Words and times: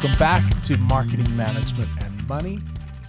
Welcome 0.00 0.18
back 0.20 0.62
to 0.62 0.76
Marketing 0.76 1.36
Management 1.36 1.90
and 2.00 2.28
Money. 2.28 2.60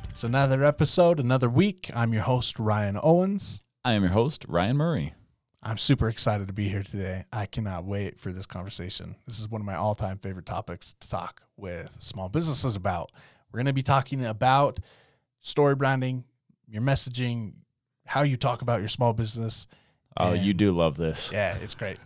It's 0.10 0.24
another 0.24 0.64
episode, 0.64 1.20
another 1.20 1.48
week. 1.48 1.92
I'm 1.94 2.14
your 2.14 2.24
host, 2.24 2.58
Ryan 2.58 2.98
Owens. 3.04 3.62
I 3.86 3.94
am 3.94 4.02
your 4.02 4.12
host, 4.12 4.44
Ryan 4.50 4.76
Murray. 4.76 5.14
I'm 5.62 5.78
super 5.78 6.10
excited 6.10 6.48
to 6.48 6.54
be 6.54 6.68
here 6.68 6.82
today. 6.82 7.26
I 7.32 7.46
cannot 7.46 7.86
wait 7.86 8.20
for 8.20 8.32
this 8.32 8.48
conversation. 8.48 9.18
This 9.28 9.40
is 9.40 9.48
one 9.48 9.62
of 9.62 9.68
my 9.68 9.76
all 9.76 9.94
time 9.94 10.18
favorite 10.18 10.48
topics 10.48 10.96
to 11.00 11.08
talk 11.08 11.44
with 11.58 11.96
small 12.00 12.28
businesses 12.28 12.76
about. 12.76 13.12
We're 13.52 13.60
going 13.60 13.68
to 13.68 13.74
be 13.74 13.84
talking 13.84 14.26
about 14.26 14.80
story 15.42 15.76
branding, 15.76 16.24
your 16.68 16.82
messaging, 16.82 17.54
how 18.08 18.24
you 18.24 18.36
talk 18.36 18.64
about 18.64 18.80
your 18.80 18.90
small 18.90 19.14
business. 19.14 19.68
Oh, 20.18 20.34
you 20.34 20.56
do 20.56 20.72
love 20.72 20.98
this. 20.98 21.32
Yeah, 21.32 21.56
it's 21.62 21.76
great. 21.76 21.98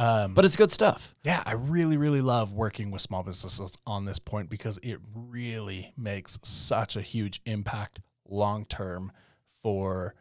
Um, 0.00 0.32
But 0.34 0.44
it's 0.46 0.56
good 0.56 0.70
stuff. 0.70 1.14
yeah, 1.24 1.42
I 1.44 1.52
really, 1.52 1.96
really 1.98 2.22
love 2.22 2.52
working 2.52 2.90
with 2.90 3.02
small 3.02 3.22
businesses 3.22 3.76
on 3.86 4.06
this 4.06 4.18
point 4.18 4.48
because 4.48 4.78
it 4.82 4.98
really 5.14 5.92
makes 5.96 6.38
such 6.42 6.96
a 6.96 7.02
huge 7.02 7.40
impact 7.44 8.00
long 8.26 8.64
term 8.64 9.12
for 9.62 10.14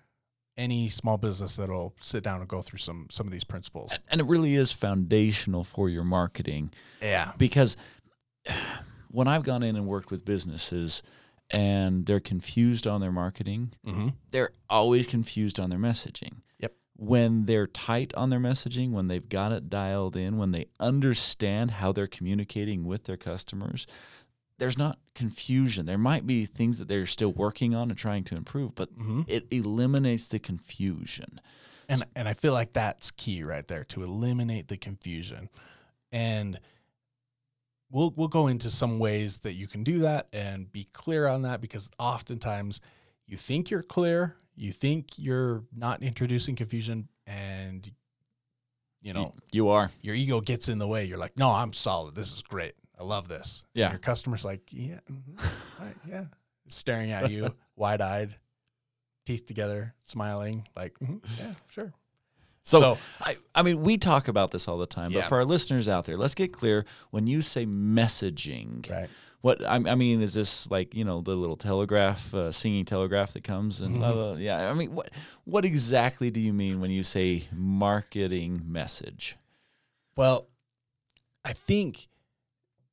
any 0.58 0.90
small 0.90 1.18
business 1.18 1.56
that'll 1.56 1.96
sit 2.02 2.22
down 2.24 2.42
and 2.42 2.50
go 2.50 2.62
through 2.62 2.80
some 2.80 3.08
some 3.10 3.26
of 3.26 3.32
these 3.32 3.46
principles. 3.46 3.98
And 4.10 4.20
it 4.20 4.28
really 4.28 4.56
is 4.56 4.74
foundational 4.74 5.64
for 5.64 5.88
your 5.88 6.04
marketing 6.04 6.72
Yeah. 7.02 7.32
because 7.38 7.78
when 9.12 9.28
I've 9.28 9.44
gone 9.44 9.64
in 9.64 9.76
and 9.76 9.88
worked 9.88 10.12
with 10.12 10.26
businesses 10.26 11.02
and 11.50 12.06
they're 12.06 12.20
confused 12.20 12.86
on 12.86 13.02
their 13.02 13.12
marketing, 13.12 13.74
Mm-hmm. 13.86 14.10
they're 14.32 14.52
always 14.70 15.08
confused 15.08 15.60
on 15.60 15.70
their 15.70 15.80
messaging. 15.80 16.42
When 17.00 17.46
they're 17.46 17.68
tight 17.68 18.14
on 18.16 18.30
their 18.30 18.40
messaging, 18.40 18.92
when 18.92 19.08
they've 19.08 19.28
got 19.28 19.52
it 19.54 19.70
dialed 19.70 20.16
in, 20.18 20.38
when 20.38 20.52
they 20.52 20.66
understand 20.80 21.72
how 21.72 21.92
they're 21.94 22.08
communicating 22.08 22.84
with 22.84 23.06
their 23.06 23.16
customers, 23.18 23.88
there's 24.58 24.78
not 24.78 25.00
confusion. 25.16 25.86
There 25.86 25.98
might 25.98 26.28
be 26.28 26.46
things 26.46 26.78
that 26.80 26.90
they're 26.90 27.06
still 27.06 27.32
working 27.32 27.74
on 27.74 27.90
and 27.90 27.98
trying 27.98 28.26
to 28.26 28.36
improve, 28.36 28.76
but 28.76 28.94
Mm-hmm. 28.98 29.22
it 29.28 29.48
eliminates 29.52 30.28
the 30.28 30.40
confusion. 30.40 31.40
And 31.88 32.04
and 32.16 32.28
I 32.28 32.34
feel 32.34 32.54
like 32.54 32.74
that's 32.74 33.10
key 33.12 33.44
right 33.44 33.68
there 33.68 33.84
to 33.86 34.04
eliminate 34.04 34.68
the 34.68 34.78
confusion. 34.78 35.50
And 36.12 36.60
we'll 37.90 38.14
we'll 38.16 38.28
go 38.28 38.48
into 38.48 38.70
some 38.70 39.00
ways 39.00 39.40
that 39.40 39.54
you 39.54 39.68
can 39.68 39.84
do 39.84 40.00
that 40.00 40.28
and 40.34 40.72
be 40.72 40.84
clear 40.92 41.28
on 41.28 41.44
that 41.44 41.62
because 41.62 41.90
oftentimes 41.98 42.82
you 43.26 43.38
think 43.38 43.70
you're 43.70 43.82
clear, 43.84 44.36
you 44.60 44.72
think 44.74 45.18
you're 45.18 45.64
not 45.76 46.04
introducing 46.04 46.56
confusion 46.56 47.08
and 47.26 47.90
you 49.02 49.14
know, 49.14 49.34
you 49.54 49.70
are. 49.70 49.92
your 50.02 50.14
ego 50.16 50.42
gets 50.42 50.68
in 50.68 50.78
the 50.78 50.88
way. 50.88 51.06
You're 51.06 51.18
like, 51.18 51.38
"No, 51.38 51.50
I'm 51.52 51.72
solid. 51.72 52.16
This 52.16 52.34
is 52.34 52.42
great. 52.42 52.74
I 53.00 53.04
love 53.04 53.28
this." 53.30 53.64
And 53.74 53.80
Yeah. 53.80 53.90
your 53.92 54.00
customer's 54.00 54.44
like, 54.44 54.62
"Yeah, 54.72 55.00
mhm, 55.10 55.38
right, 55.80 55.96
yeah." 56.06 56.26
Staring 56.68 57.12
at 57.12 57.32
you, 57.32 57.56
wide-eyed, 57.78 58.36
teeth 59.26 59.46
together, 59.46 59.96
smiling, 60.04 60.68
like, 60.76 61.00
"Mhm, 61.00 61.22
"Yeah, 61.40 61.54
sure." 61.70 61.94
So, 62.64 62.80
So- 62.82 62.98
I, 63.22 63.38
I 63.56 63.64
mean, 63.64 63.82
we 63.82 63.98
talk 63.98 64.28
about 64.28 64.52
this 64.52 64.68
all 64.68 64.78
the 64.78 64.86
time, 64.86 65.14
but 65.14 65.24
for 65.26 65.38
our 65.38 65.46
listeners 65.46 65.88
out 65.88 66.06
there, 66.06 66.18
let's 66.18 66.36
get 66.36 66.52
clear. 66.52 66.86
When 67.10 67.26
you 67.26 67.42
say 67.42 67.66
messaging, 67.66 68.88
Right. 68.90 69.10
What 69.42 69.64
I, 69.64 69.76
I 69.76 69.96
mean 69.96 70.22
is 70.22 70.34
this 70.34 70.70
like 70.70 70.94
you 70.94 71.06
know 71.06 71.22
the 71.22 71.36
little 71.36 71.56
telegraph, 71.56 72.34
uh, 72.34 72.52
singing 72.52 72.86
telegraph 72.86 73.34
that 73.34 73.44
comes 73.44 73.82
and 73.82 73.96
blah, 73.96 74.12
blah, 74.12 74.34
yeah. 74.36 74.70
I 74.70 74.74
mean, 74.74 74.94
what 74.94 75.10
what 75.46 75.66
exactly 75.66 76.30
do 76.30 76.40
you 76.40 76.54
mean 76.54 76.82
when 76.82 76.92
you 76.92 77.04
say 77.04 77.48
marketing 77.54 78.62
message? 78.66 79.38
Well, 80.16 80.48
I 81.46 81.54
think 81.54 82.08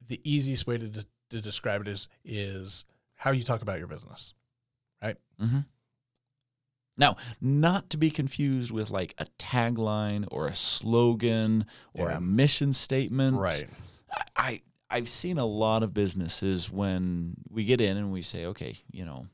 the 0.06 0.20
easiest 0.22 0.66
way 0.66 0.78
to, 0.78 0.86
de- 0.88 1.04
to 1.30 1.40
describe 1.40 1.80
it 1.80 1.88
is 1.88 2.08
is 2.24 2.84
how 3.16 3.32
you 3.32 3.42
talk 3.42 3.62
about 3.62 3.78
your 3.78 3.88
business. 3.88 4.34
Right? 5.02 5.16
Mm-hmm. 5.40 5.58
Now, 6.98 7.16
not 7.40 7.90
to 7.90 7.98
be 7.98 8.10
confused 8.10 8.70
with 8.70 8.90
like 8.90 9.14
a 9.18 9.26
tagline 9.38 10.26
or 10.30 10.46
a 10.46 10.54
slogan 10.54 11.66
or 11.92 12.08
Yeah. 12.08 12.16
a 12.16 12.20
mission 12.20 12.72
statement. 12.72 13.36
Right. 13.36 13.66
I, 14.10 14.22
I 14.36 14.62
I've 14.90 15.08
seen 15.08 15.38
a 15.38 15.46
lot 15.46 15.82
of 15.82 15.92
businesses 15.92 16.70
when 16.70 17.34
we 17.50 17.64
get 17.64 17.80
in 17.80 17.96
and 17.96 18.12
we 18.12 18.22
say, 18.22 18.46
okay, 18.46 18.76
you 18.90 19.04
know, 19.04 19.26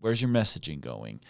where's 0.00 0.20
your 0.20 0.30
messaging 0.30 0.80
going? 0.80 1.20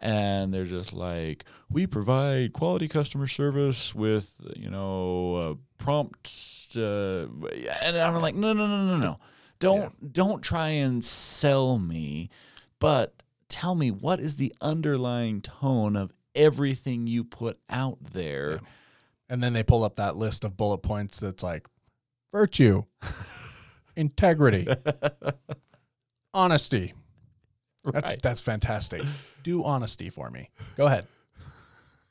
And 0.00 0.52
they're 0.52 0.64
just 0.64 0.92
like, 0.92 1.44
we 1.70 1.86
provide 1.86 2.52
quality 2.52 2.88
customer 2.88 3.26
service 3.26 3.94
with, 3.94 4.34
you 4.56 4.68
know, 4.68 5.34
uh, 5.36 5.54
prompt. 5.82 6.30
Uh, 6.74 7.26
and 7.82 7.96
I'm 7.96 8.20
like, 8.20 8.34
no, 8.34 8.52
no, 8.52 8.66
no, 8.66 8.84
no, 8.86 8.96
no. 8.96 9.18
Don't 9.60 10.12
don't 10.12 10.42
try 10.42 10.70
and 10.70 11.04
sell 11.04 11.78
me, 11.78 12.30
but 12.80 13.22
tell 13.48 13.76
me 13.76 13.92
what 13.92 14.18
is 14.18 14.34
the 14.34 14.52
underlying 14.60 15.40
tone 15.40 15.94
of 15.94 16.12
everything 16.34 17.06
you 17.06 17.22
put 17.22 17.60
out 17.70 17.98
there. 18.12 18.52
Yeah. 18.52 18.58
And 19.28 19.42
then 19.42 19.52
they 19.52 19.62
pull 19.62 19.84
up 19.84 19.96
that 19.96 20.16
list 20.16 20.42
of 20.42 20.56
bullet 20.56 20.78
points 20.78 21.20
that's 21.20 21.44
like 21.44 21.68
virtue, 22.32 22.84
integrity, 23.96 24.66
honesty. 26.34 26.94
That's 27.84 28.06
Right. 28.12 28.22
that's 28.22 28.40
fantastic. 28.40 29.02
Do 29.42 29.64
honesty 29.64 30.08
for 30.08 30.30
me. 30.30 30.50
Go 30.76 30.86
ahead. 30.86 31.06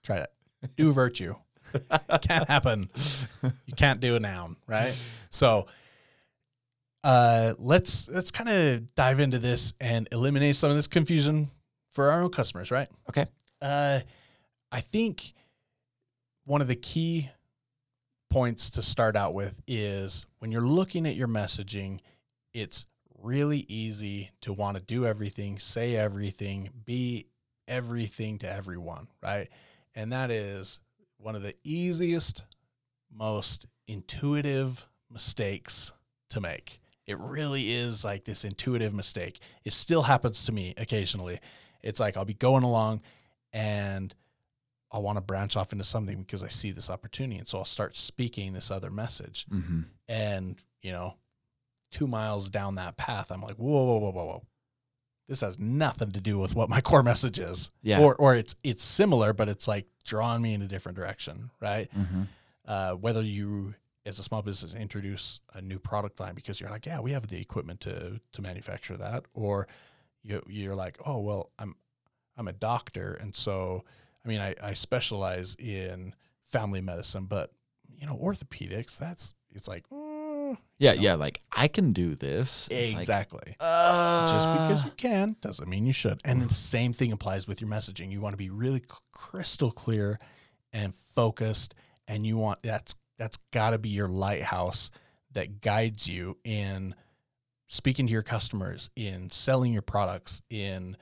Try 0.03 0.17
it. 0.17 0.29
Do 0.75 0.91
virtue. 0.91 1.35
can't 2.21 2.47
happen. 2.49 2.89
You 3.65 3.73
can't 3.77 4.01
do 4.01 4.15
a 4.17 4.19
noun, 4.19 4.57
right? 4.67 4.93
So 5.29 5.67
uh 7.03 7.53
let's 7.57 8.09
let's 8.09 8.29
kind 8.31 8.49
of 8.49 8.93
dive 8.95 9.19
into 9.21 9.39
this 9.39 9.73
and 9.79 10.07
eliminate 10.11 10.55
some 10.57 10.69
of 10.69 10.75
this 10.75 10.87
confusion 10.87 11.49
for 11.89 12.11
our 12.11 12.21
own 12.21 12.29
customers, 12.31 12.69
right? 12.69 12.89
Okay. 13.09 13.25
Uh 13.61 14.01
I 14.73 14.81
think 14.81 15.33
one 16.43 16.61
of 16.61 16.67
the 16.67 16.75
key 16.75 17.29
points 18.31 18.69
to 18.71 18.81
start 18.81 19.15
out 19.15 19.33
with 19.33 19.61
is 19.67 20.25
when 20.39 20.51
you're 20.51 20.61
looking 20.61 21.05
at 21.05 21.15
your 21.15 21.27
messaging, 21.27 21.99
it's 22.53 22.85
really 23.19 23.65
easy 23.67 24.31
to 24.41 24.53
want 24.53 24.77
to 24.77 24.83
do 24.83 25.05
everything, 25.05 25.59
say 25.59 25.95
everything, 25.95 26.69
be 26.85 27.27
everything 27.67 28.39
to 28.39 28.51
everyone, 28.51 29.07
right? 29.21 29.49
And 29.93 30.11
that 30.13 30.31
is 30.31 30.79
one 31.17 31.35
of 31.35 31.43
the 31.43 31.55
easiest, 31.63 32.41
most 33.13 33.67
intuitive 33.87 34.85
mistakes 35.11 35.91
to 36.29 36.39
make. 36.39 36.79
It 37.05 37.19
really 37.19 37.73
is 37.73 38.05
like 38.05 38.23
this 38.23 38.45
intuitive 38.45 38.93
mistake. 38.93 39.39
It 39.65 39.73
still 39.73 40.03
happens 40.03 40.45
to 40.45 40.53
me 40.53 40.73
occasionally. 40.77 41.39
It's 41.83 41.99
like 41.99 42.15
I'll 42.15 42.25
be 42.25 42.33
going 42.33 42.63
along 42.63 43.01
and 43.51 44.15
I'll 44.91 45.01
want 45.01 45.17
to 45.17 45.21
branch 45.21 45.55
off 45.55 45.71
into 45.71 45.85
something 45.85 46.19
because 46.19 46.43
I 46.43 46.49
see 46.49 46.71
this 46.71 46.89
opportunity. 46.89 47.37
And 47.37 47.47
so 47.47 47.59
I'll 47.59 47.65
start 47.65 47.95
speaking 47.95 48.53
this 48.53 48.69
other 48.69 48.89
message. 48.89 49.45
Mm-hmm. 49.49 49.81
And, 50.09 50.59
you 50.81 50.91
know, 50.91 51.15
two 51.91 52.07
miles 52.07 52.49
down 52.49 52.75
that 52.75 52.97
path, 52.97 53.31
I'm 53.31 53.41
like, 53.41 53.55
whoa, 53.55 53.71
whoa, 53.71 53.97
whoa, 53.97 54.11
whoa, 54.11 54.25
whoa. 54.25 54.43
This 55.29 55.41
has 55.41 55.57
nothing 55.57 56.11
to 56.11 56.19
do 56.19 56.37
with 56.39 56.55
what 56.55 56.67
my 56.67 56.81
core 56.81 57.03
message 57.03 57.39
is. 57.39 57.71
Yeah. 57.81 58.01
Or 58.01 58.15
or 58.15 58.35
it's 58.35 58.55
it's 58.63 58.83
similar, 58.83 59.31
but 59.31 59.47
it's 59.47 59.65
like 59.65 59.85
drawing 60.03 60.41
me 60.41 60.53
in 60.53 60.61
a 60.61 60.67
different 60.67 60.97
direction, 60.97 61.51
right? 61.61 61.89
Mm-hmm. 61.97 62.23
Uh, 62.65 62.91
whether 62.91 63.21
you 63.21 63.75
as 64.05 64.19
a 64.19 64.23
small 64.23 64.41
business 64.41 64.73
introduce 64.73 65.39
a 65.53 65.61
new 65.61 65.79
product 65.79 66.19
line 66.19 66.33
because 66.33 66.59
you're 66.59 66.69
like, 66.69 66.85
yeah, 66.85 66.99
we 66.99 67.11
have 67.11 67.27
the 67.27 67.39
equipment 67.39 67.79
to 67.81 68.19
to 68.33 68.41
manufacture 68.41 68.97
that, 68.97 69.23
or 69.33 69.69
you 70.21 70.43
you're 70.47 70.75
like, 70.75 70.97
oh 71.05 71.19
well, 71.19 71.51
I'm 71.57 71.75
I'm 72.35 72.49
a 72.49 72.53
doctor, 72.53 73.13
and 73.13 73.33
so 73.33 73.85
I 74.23 74.27
mean, 74.27 74.39
I, 74.39 74.55
I 74.61 74.73
specialize 74.73 75.55
in 75.55 76.13
family 76.43 76.81
medicine, 76.81 77.25
but 77.25 77.51
you 77.97 78.07
know, 78.07 78.17
orthopedics, 78.17 78.97
that's 78.97 79.33
it's 79.53 79.67
like 79.67 79.87
mm, 79.89 80.57
Yeah, 80.79 80.93
know? 80.93 81.01
yeah. 81.01 81.13
Like 81.15 81.41
I 81.51 81.67
can 81.67 81.93
do 81.93 82.15
this. 82.15 82.67
It's 82.71 82.93
like, 82.93 83.01
exactly. 83.01 83.55
uh, 83.59 84.25
Just 84.31 84.51
because 84.51 84.83
you 84.85 84.91
can 84.97 85.35
doesn't 85.41 85.67
mean 85.67 85.85
you 85.85 85.93
should. 85.93 86.19
And 86.25 86.41
the 86.41 86.53
same 86.53 86.93
thing 86.93 87.11
applies 87.11 87.47
with 87.47 87.61
your 87.61 87.69
messaging. 87.69 88.11
You 88.11 88.21
want 88.21 88.33
to 88.33 88.37
be 88.37 88.49
really 88.49 88.83
crystal 89.11 89.71
clear 89.71 90.19
and 90.73 90.95
focused, 90.95 91.75
and 92.07 92.25
you 92.25 92.37
want 92.37 92.61
that's 92.63 92.95
that's 93.17 93.37
got 93.51 93.71
to 93.71 93.77
be 93.77 93.89
your 93.89 94.07
lighthouse 94.07 94.89
that 95.33 95.61
guides 95.61 96.07
you 96.07 96.37
in 96.43 96.95
speaking 97.67 98.07
to 98.07 98.11
your 98.11 98.23
customers, 98.23 98.89
in 98.95 99.29
selling 99.29 99.71
your 99.71 99.81
products, 99.81 100.41
in 100.49 100.97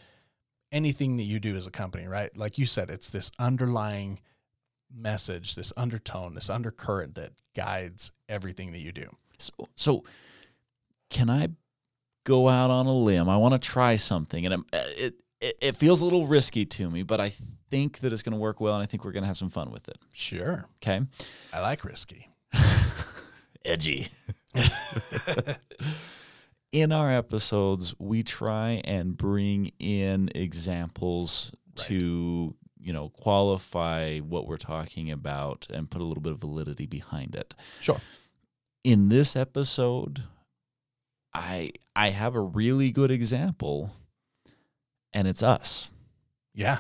anything 0.71 1.18
that 1.18 1.24
you 1.24 1.39
do 1.39 1.56
as 1.56 1.68
a 1.68 1.71
company, 1.71 2.07
right? 2.07 2.36
Like 2.36 2.57
you 2.57 2.66
said, 2.66 2.89
it's 2.89 3.10
this 3.10 3.31
underlying 3.39 4.19
message, 4.94 5.56
this 5.56 5.74
undertone, 5.77 6.33
this 6.33 6.50
undercurrent 6.50 7.16
that 7.16 7.33
guides 7.56 8.12
everything 8.27 8.71
that 8.71 8.80
you 8.80 8.92
do. 8.92 9.10
So, 9.38 9.51
so 9.75 10.04
can 11.10 11.30
I 11.30 11.50
go 12.24 12.50
out 12.50 12.69
on 12.69 12.86
a 12.86 12.94
limb? 12.94 13.30
I 13.30 13.38
want 13.38 13.62
to 13.62 13.69
try 13.69 13.95
something, 13.95 14.45
and 14.45 14.54
I'm, 14.54 14.66
uh, 14.74 14.83
it, 14.98 15.16
it 15.42 15.56
it 15.62 15.75
feels 15.75 16.01
a 16.01 16.06
little 16.06 16.27
risky 16.27 16.66
to 16.66 16.89
me, 16.89 17.04
but 17.04 17.19
I 17.21 17.31
think 17.69 18.00
that 18.00 18.12
it's 18.12 18.24
going 18.24 18.33
to 18.33 18.39
work 18.39 18.60
well, 18.60 18.74
and 18.75 18.83
I 18.83 18.86
think 18.86 19.06
we're 19.06 19.12
going 19.12 19.24
to 19.24 19.27
have 19.27 19.38
some 19.38 19.50
fun 19.50 19.71
with 19.71 19.88
it. 19.88 19.98
Sure. 20.13 20.66
Okay, 20.77 21.01
I 21.54 21.62
like 21.62 21.83
risky. 21.83 22.27
edgy. 23.66 24.07
in 26.71 26.92
our 26.92 27.12
episodes, 27.12 27.95
we 28.00 28.24
try 28.24 28.81
and 28.86 29.18
bring 29.18 29.71
in 29.80 30.30
examples 30.36 31.51
Right. 31.77 31.88
to, 31.88 32.56
you 32.80 32.94
know, 32.94 33.10
qualify 33.10 34.19
what 34.19 34.45
we're 34.48 34.57
talking 34.57 35.10
about 35.12 35.68
and 35.71 35.89
put 35.89 36.01
a 36.01 36.04
little 36.06 36.21
bit 36.21 36.33
of 36.33 36.39
validity 36.39 36.86
behind 36.86 37.36
it. 37.36 37.54
Sure. 37.80 38.00
In 38.83 39.10
this 39.10 39.36
episode, 39.36 40.24
I 41.33 41.71
I 41.95 42.10
have 42.10 42.36
a 42.36 42.42
really 42.42 42.92
good 42.92 43.12
example 43.12 43.94
and 45.13 45.27
it's 45.27 45.44
us. 45.44 45.89
Yeah. 46.54 46.80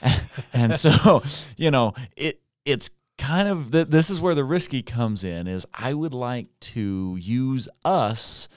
and 0.52 0.76
so, 0.76 1.22
you 1.56 1.70
know, 1.70 1.94
it 2.16 2.40
it's 2.64 2.90
kind 3.16 3.48
of 3.48 3.72
th- 3.72 3.88
this 3.88 4.10
is 4.10 4.20
where 4.20 4.34
the 4.34 4.44
risky 4.44 4.82
comes 4.82 5.24
in 5.24 5.46
is 5.48 5.66
I 5.74 5.94
would 5.94 6.14
like 6.14 6.46
to 6.60 7.16
use 7.20 7.68
us 7.84 8.48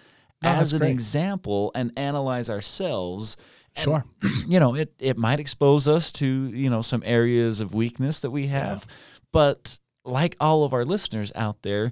No, 0.44 0.50
as 0.50 0.74
an 0.74 0.80
great. 0.80 0.92
example 0.92 1.72
and 1.76 1.92
analyze 1.98 2.50
ourselves. 2.50 3.38
And, 3.76 3.84
Sure. 3.84 4.06
you 4.48 4.60
know, 4.60 4.76
it 4.76 4.94
it 5.00 5.18
might 5.18 5.40
expose 5.40 5.88
us 5.88 6.12
to, 6.14 6.26
you 6.54 6.70
know, 6.70 6.82
some 6.82 7.04
areas 7.06 7.60
of 7.62 7.74
weakness 7.74 8.20
that 8.20 8.32
we 8.32 8.48
have, 8.48 8.86
but 9.32 9.80
like 10.04 10.36
all 10.40 10.64
of 10.64 10.74
our 10.74 10.84
listeners 10.84 11.32
out 11.36 11.62
there, 11.62 11.92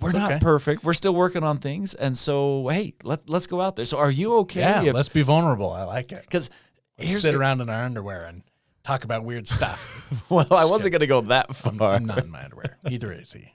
we're 0.00 0.12
not 0.12 0.32
okay. 0.32 0.40
perfect. 0.40 0.84
We're 0.84 0.92
still 0.94 1.14
working 1.14 1.42
on 1.42 1.58
things. 1.58 1.94
And 1.94 2.16
so, 2.16 2.68
hey, 2.68 2.94
let, 3.02 3.28
let's 3.28 3.46
go 3.46 3.60
out 3.60 3.76
there. 3.76 3.84
So, 3.84 3.98
are 3.98 4.10
you 4.10 4.38
okay? 4.40 4.60
Yeah. 4.60 4.84
if- 4.84 4.94
let's 4.94 5.08
be 5.08 5.22
vulnerable. 5.22 5.70
I 5.72 5.82
like 5.84 6.12
it. 6.12 6.22
Because 6.22 6.50
sit 6.98 7.32
the- 7.32 7.38
around 7.38 7.60
in 7.60 7.68
our 7.68 7.84
underwear 7.84 8.24
and 8.26 8.42
talk 8.84 9.04
about 9.04 9.24
weird 9.24 9.48
stuff. 9.48 10.08
well, 10.30 10.46
I 10.52 10.64
wasn't 10.66 10.92
going 10.92 11.00
to 11.00 11.06
go 11.06 11.20
that 11.22 11.46
I'm, 11.64 11.76
far. 11.78 11.92
I'm 11.94 12.06
not 12.06 12.24
in 12.24 12.30
my 12.30 12.44
underwear. 12.44 12.76
Neither 12.84 13.12
is 13.12 13.32
he. 13.32 13.52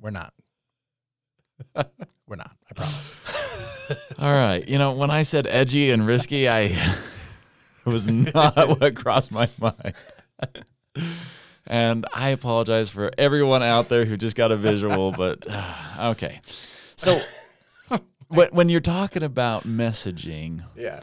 We're 0.00 0.10
not. 0.10 0.32
We're 2.30 2.36
not. 2.36 2.52
I 2.70 2.74
promise. 2.74 3.90
All 4.20 4.32
right. 4.32 4.66
You 4.68 4.78
know, 4.78 4.92
when 4.92 5.10
I 5.10 5.22
said 5.22 5.48
edgy 5.48 5.90
and 5.90 6.06
risky, 6.06 6.48
I 6.48 6.68
was 7.84 8.06
not 8.06 8.56
what 8.80 8.94
crossed 8.94 9.32
my 9.32 9.48
mind. 9.60 9.94
and 11.66 12.06
I 12.14 12.28
apologize 12.28 12.88
for 12.88 13.10
everyone 13.18 13.64
out 13.64 13.88
there 13.88 14.04
who 14.04 14.16
just 14.16 14.36
got 14.36 14.52
a 14.52 14.56
visual, 14.56 15.10
but 15.10 15.44
uh, 15.50 16.12
okay. 16.16 16.40
So 16.94 17.20
when, 18.28 18.48
when 18.52 18.68
you're 18.68 18.80
talking 18.80 19.24
about 19.24 19.64
messaging, 19.66 20.62
Yeah. 20.76 21.02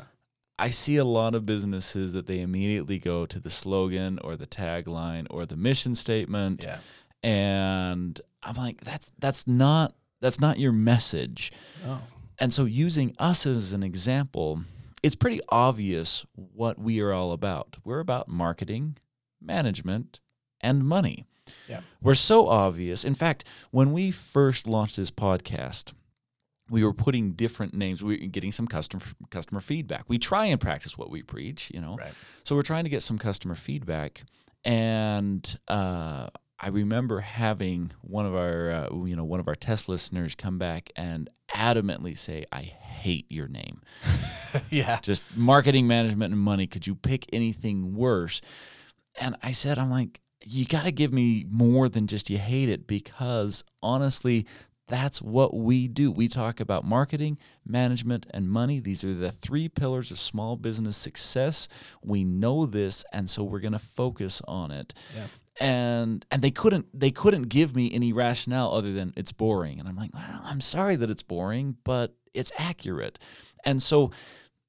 I 0.59 0.69
see 0.71 0.95
a 0.95 1.03
lot 1.05 1.35
of 1.35 1.45
businesses 1.45 2.13
that 2.13 2.25
they 2.25 2.39
immediately 2.39 2.97
go 2.99 3.25
to 3.27 3.39
the 3.39 3.49
slogan 3.51 4.17
or 4.23 4.35
the 4.37 4.47
tagline 4.47 5.27
or 5.29 5.45
the 5.45 5.57
mission 5.57 5.93
statement 5.93 6.63
Yeah. 6.63 6.79
and 7.21 8.19
I'm 8.41 8.55
like 8.55 8.79
that's 8.81 9.11
that's 9.19 9.45
not 9.45 9.93
that's 10.21 10.39
not 10.39 10.59
your 10.59 10.71
message. 10.71 11.51
Oh. 11.85 12.01
And 12.39 12.53
so, 12.53 12.65
using 12.65 13.15
us 13.17 13.45
as 13.45 13.73
an 13.73 13.83
example, 13.83 14.63
it's 15.03 15.15
pretty 15.15 15.41
obvious 15.49 16.25
what 16.35 16.77
we 16.79 16.99
are 17.01 17.11
all 17.11 17.31
about. 17.31 17.77
We're 17.83 17.99
about 17.99 18.27
marketing, 18.27 18.97
management, 19.41 20.19
and 20.61 20.83
money. 20.85 21.25
Yeah. 21.67 21.81
We're 22.01 22.15
so 22.15 22.47
obvious. 22.47 23.03
In 23.03 23.15
fact, 23.15 23.45
when 23.71 23.93
we 23.93 24.11
first 24.11 24.67
launched 24.67 24.97
this 24.97 25.11
podcast, 25.11 25.93
we 26.69 26.83
were 26.83 26.93
putting 26.93 27.31
different 27.31 27.73
names. 27.73 28.03
We 28.03 28.17
were 28.19 28.27
getting 28.27 28.51
some 28.51 28.67
customer 28.67 29.03
customer 29.29 29.61
feedback. 29.61 30.05
We 30.07 30.17
try 30.17 30.45
and 30.47 30.59
practice 30.59 30.97
what 30.97 31.09
we 31.09 31.23
preach, 31.23 31.71
you 31.73 31.81
know. 31.81 31.95
Right. 31.95 32.13
So 32.43 32.55
we're 32.55 32.63
trying 32.63 32.83
to 32.83 32.89
get 32.89 33.03
some 33.03 33.17
customer 33.17 33.55
feedback, 33.55 34.23
and 34.65 35.57
uh, 35.67 36.27
I 36.67 36.69
remember 36.69 37.21
having 37.21 37.93
one 38.01 38.25
of 38.25 38.35
our, 38.35 38.69
uh, 38.69 39.05
you 39.05 39.15
know, 39.15 39.23
one 39.23 39.39
of 39.39 39.47
our 39.47 39.55
test 39.55 39.87
listeners 39.87 40.35
come 40.35 40.57
back 40.57 40.91
and 40.97 41.29
adamantly 41.49 42.17
say, 42.17 42.43
"I 42.51 42.63
hate 42.63 43.25
your 43.29 43.47
name. 43.47 43.79
yeah. 44.69 44.99
Just 45.01 45.23
marketing, 45.33 45.87
management, 45.87 46.33
and 46.33 46.41
money. 46.41 46.67
Could 46.67 46.85
you 46.85 46.93
pick 46.93 47.25
anything 47.31 47.95
worse?" 47.95 48.41
And 49.17 49.37
I 49.41 49.53
said, 49.53 49.79
"I'm 49.79 49.89
like, 49.89 50.19
you 50.43 50.65
got 50.65 50.83
to 50.83 50.91
give 50.91 51.13
me 51.13 51.45
more 51.49 51.87
than 51.87 52.05
just 52.05 52.29
you 52.29 52.37
hate 52.37 52.67
it, 52.67 52.85
because 52.85 53.63
honestly." 53.81 54.45
That's 54.89 55.21
what 55.21 55.53
we 55.53 55.89
do. 55.89 56.13
We 56.13 56.29
talk 56.29 56.61
about 56.61 56.85
marketing, 56.85 57.39
management, 57.65 58.25
and 58.29 58.49
money. 58.49 58.79
These 58.79 59.03
are 59.03 59.13
the 59.13 59.33
three 59.33 59.67
pillars 59.67 60.11
of 60.11 60.17
small 60.17 60.55
business 60.55 60.95
success. 60.95 61.67
We 62.01 62.23
know 62.23 62.65
this, 62.65 63.03
and 63.11 63.29
so 63.29 63.43
we're 63.43 63.59
going 63.59 63.73
to 63.73 63.79
focus 63.79 64.41
on 64.47 64.71
it 64.71 64.93
Yeah. 65.13 65.27
And 65.59 66.25
and 66.31 66.41
they 66.41 66.51
couldn't 66.51 66.87
they 66.93 67.11
couldn't 67.11 67.43
give 67.43 67.75
me 67.75 67.91
any 67.93 68.13
rationale 68.13 68.73
other 68.73 68.93
than 68.93 69.13
it's 69.15 69.31
boring. 69.31 69.79
And 69.79 69.87
i'm 69.87 69.95
like 69.95 70.13
well 70.13 70.41
i'm 70.45 70.61
sorry 70.61 70.95
that 70.95 71.09
it's 71.09 71.23
boring 71.23 71.77
but 71.83 72.15
it's 72.33 72.51
accurate. 72.57 73.19
And 73.65 73.81
so 73.81 74.11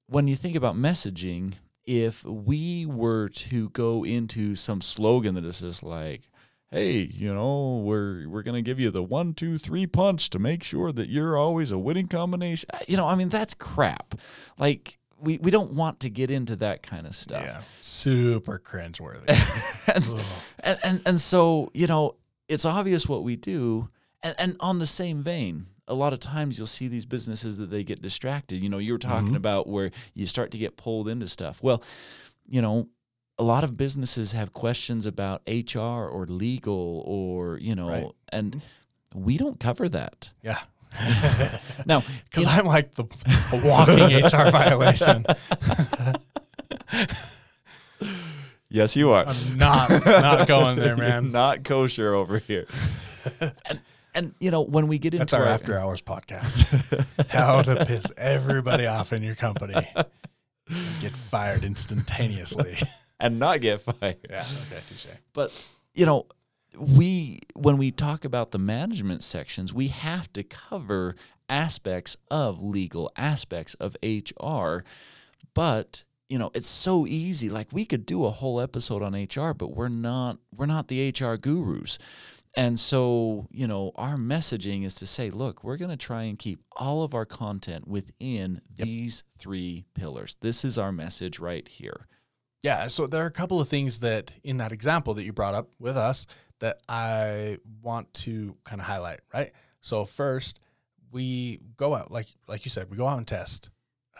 when 0.06 0.26
you 0.26 0.36
think 0.36 0.56
about 0.56 0.74
messaging 0.74 1.54
if 1.84 2.24
we 2.24 2.84
were 2.86 3.28
to 3.28 3.70
go 3.70 4.04
into 4.04 4.54
some 4.54 4.80
slogan 4.80 5.34
that 5.34 5.44
is 5.44 5.60
just 5.60 5.82
like 5.82 6.28
hey 6.70 6.98
you 6.98 7.32
know 7.32 7.78
we're 7.82 8.28
we're 8.28 8.42
going 8.42 8.54
to 8.54 8.62
give 8.62 8.78
you 8.78 8.90
the 8.90 9.02
one 9.02 9.32
two 9.32 9.56
three 9.56 9.86
punch 9.86 10.28
to 10.28 10.38
make 10.38 10.62
sure 10.62 10.92
that 10.92 11.08
you're 11.08 11.36
always 11.36 11.70
a 11.70 11.78
winning 11.78 12.06
combination 12.06 12.68
you 12.86 12.96
know 12.96 13.06
i 13.06 13.14
mean 13.14 13.30
that's 13.30 13.54
crap. 13.54 14.14
Like 14.58 14.98
we, 15.20 15.38
we 15.38 15.50
don't 15.50 15.72
want 15.72 16.00
to 16.00 16.10
get 16.10 16.30
into 16.30 16.56
that 16.56 16.82
kind 16.82 17.06
of 17.06 17.14
stuff 17.14 17.42
Yeah. 17.44 17.60
Super 17.80 18.58
cringeworthy. 18.58 19.26
and, 19.94 20.04
and, 20.60 20.78
and 20.84 21.02
and 21.06 21.20
so 21.20 21.70
you 21.74 21.86
know 21.86 22.14
it's 22.48 22.64
obvious 22.64 23.08
what 23.08 23.24
we 23.24 23.36
do 23.36 23.88
and, 24.22 24.34
and 24.38 24.56
on 24.60 24.78
the 24.78 24.86
same 24.86 25.22
vein 25.22 25.66
a 25.86 25.94
lot 25.94 26.12
of 26.12 26.20
times 26.20 26.58
you'll 26.58 26.66
see 26.66 26.86
these 26.88 27.06
businesses 27.06 27.56
that 27.58 27.70
they 27.70 27.82
get 27.84 28.00
distracted 28.02 28.62
you 28.62 28.68
know 28.68 28.78
you 28.78 28.92
were 28.92 28.98
talking 28.98 29.32
Mhm. 29.32 29.36
about 29.36 29.66
where 29.68 29.90
you 30.14 30.26
start 30.26 30.50
to 30.52 30.58
get 30.58 30.76
pulled 30.76 31.08
into 31.08 31.26
stuff 31.28 31.62
well 31.62 31.82
you 32.46 32.60
know 32.62 32.88
a 33.38 33.42
lot 33.44 33.64
of 33.64 33.76
businesses 33.76 34.32
have 34.32 34.52
questions 34.52 35.06
about 35.06 35.42
hr 35.48 35.78
or 35.78 36.26
legal 36.26 37.02
or 37.06 37.58
you 37.58 37.74
know 37.74 37.88
Right. 37.88 38.10
and 38.30 38.60
we 39.14 39.38
don't 39.38 39.58
cover 39.58 39.88
that 39.88 40.32
yeah. 40.42 40.58
Now 41.86 42.02
Because 42.30 42.46
I'm 42.46 42.66
like 42.66 42.94
the 42.94 43.04
walking 43.64 44.24
HR 44.24 44.50
violation. 44.50 45.24
yes 48.68 48.96
you 48.96 49.10
are 49.10 49.24
I'm 49.26 49.56
not 49.56 49.90
not 50.06 50.48
going 50.48 50.76
there, 50.78 50.96
man. 51.06 51.32
not 51.32 51.64
kosher 51.64 52.14
over 52.14 52.38
here 52.38 52.66
and, 53.68 53.80
and 54.14 54.34
you 54.40 54.50
know 54.50 54.62
when 54.62 54.88
we 54.88 54.98
get 54.98 55.14
into 55.14 55.24
That's 55.24 55.34
our 55.34 55.46
after 55.46 55.78
hours 55.78 56.00
podcast. 56.02 57.28
How 57.30 57.62
to 57.62 57.84
piss 57.86 58.06
everybody 58.16 58.86
off 58.86 59.12
in 59.12 59.22
your 59.22 59.34
company. 59.34 59.74
and 59.74 60.06
Get 61.00 61.12
fired 61.12 61.64
instantaneously. 61.64 62.76
and 63.20 63.38
not 63.38 63.60
get 63.60 63.80
fired 63.80 64.16
yeah. 64.28 64.40
Okay. 64.70 64.80
Touche. 64.88 65.06
But 65.32 65.68
you 65.94 66.06
know, 66.06 66.26
we 66.78 67.40
when 67.54 67.76
we 67.76 67.90
talk 67.90 68.24
about 68.24 68.50
the 68.50 68.58
management 68.58 69.22
sections, 69.22 69.72
we 69.72 69.88
have 69.88 70.32
to 70.34 70.42
cover 70.42 71.14
aspects 71.48 72.16
of 72.30 72.62
legal, 72.62 73.10
aspects 73.16 73.74
of 73.74 73.96
HR. 74.02 74.84
But 75.54 76.04
you 76.28 76.38
know, 76.38 76.50
it's 76.54 76.68
so 76.68 77.06
easy. 77.06 77.48
Like 77.48 77.68
we 77.72 77.86
could 77.86 78.04
do 78.04 78.24
a 78.26 78.30
whole 78.30 78.60
episode 78.60 79.02
on 79.02 79.14
HR, 79.14 79.54
but 79.54 79.74
we're 79.74 79.88
not 79.88 80.38
we're 80.54 80.66
not 80.66 80.88
the 80.88 81.08
HR 81.08 81.36
gurus. 81.36 81.98
And 82.54 82.80
so, 82.80 83.46
you 83.50 83.68
know, 83.68 83.92
our 83.94 84.16
messaging 84.16 84.84
is 84.84 84.96
to 84.96 85.06
say, 85.06 85.30
look, 85.30 85.62
we're 85.62 85.76
going 85.76 85.90
to 85.90 85.96
try 85.96 86.24
and 86.24 86.36
keep 86.38 86.60
all 86.76 87.04
of 87.04 87.14
our 87.14 87.26
content 87.26 87.86
within 87.86 88.62
these 88.74 89.22
three 89.38 89.84
pillars. 89.94 90.36
This 90.40 90.64
is 90.64 90.76
our 90.76 90.90
message 90.90 91.38
right 91.38 91.68
here. 91.68 92.08
Yeah, 92.62 92.88
so 92.88 93.06
there 93.06 93.22
are 93.22 93.26
a 93.26 93.30
couple 93.30 93.60
of 93.60 93.68
things 93.68 94.00
that 94.00 94.32
in 94.42 94.56
that 94.56 94.72
example 94.72 95.14
that 95.14 95.22
you 95.22 95.32
brought 95.32 95.54
up 95.54 95.68
with 95.78 95.96
us 95.96 96.26
that 96.60 96.80
I 96.88 97.58
want 97.82 98.12
to 98.14 98.56
kind 98.64 98.80
of 98.80 98.86
highlight, 98.86 99.20
right? 99.32 99.52
So 99.80 100.04
first, 100.04 100.60
we 101.10 101.60
go 101.76 101.94
out 101.94 102.10
like 102.10 102.26
like 102.46 102.64
you 102.64 102.70
said, 102.70 102.90
we 102.90 102.96
go 102.96 103.06
out 103.06 103.18
and 103.18 103.26
test, 103.26 103.70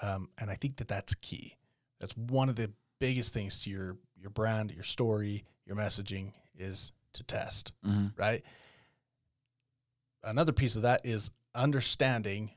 um, 0.03 0.29
and 0.39 0.51
I 0.51 0.55
think 0.55 0.77
that 0.77 0.89
that's 0.89 1.15
key. 1.15 1.57
That's 2.01 2.17
one 2.17 2.49
of 2.49 2.57
the 2.57 2.73
biggest 3.01 3.33
things 3.35 3.61
to 3.65 3.71
your 3.71 3.97
your 4.17 4.31
brand, 4.31 4.71
your 4.73 4.85
story, 4.85 5.45
your 5.67 5.77
messaging 5.77 6.33
is 6.57 6.93
to 7.15 7.23
test, 7.23 7.73
Mhm. 7.85 8.13
right? 8.19 8.43
Another 10.23 10.53
piece 10.53 10.77
of 10.77 10.83
that 10.83 11.05
is 11.05 11.31
understanding 11.55 12.51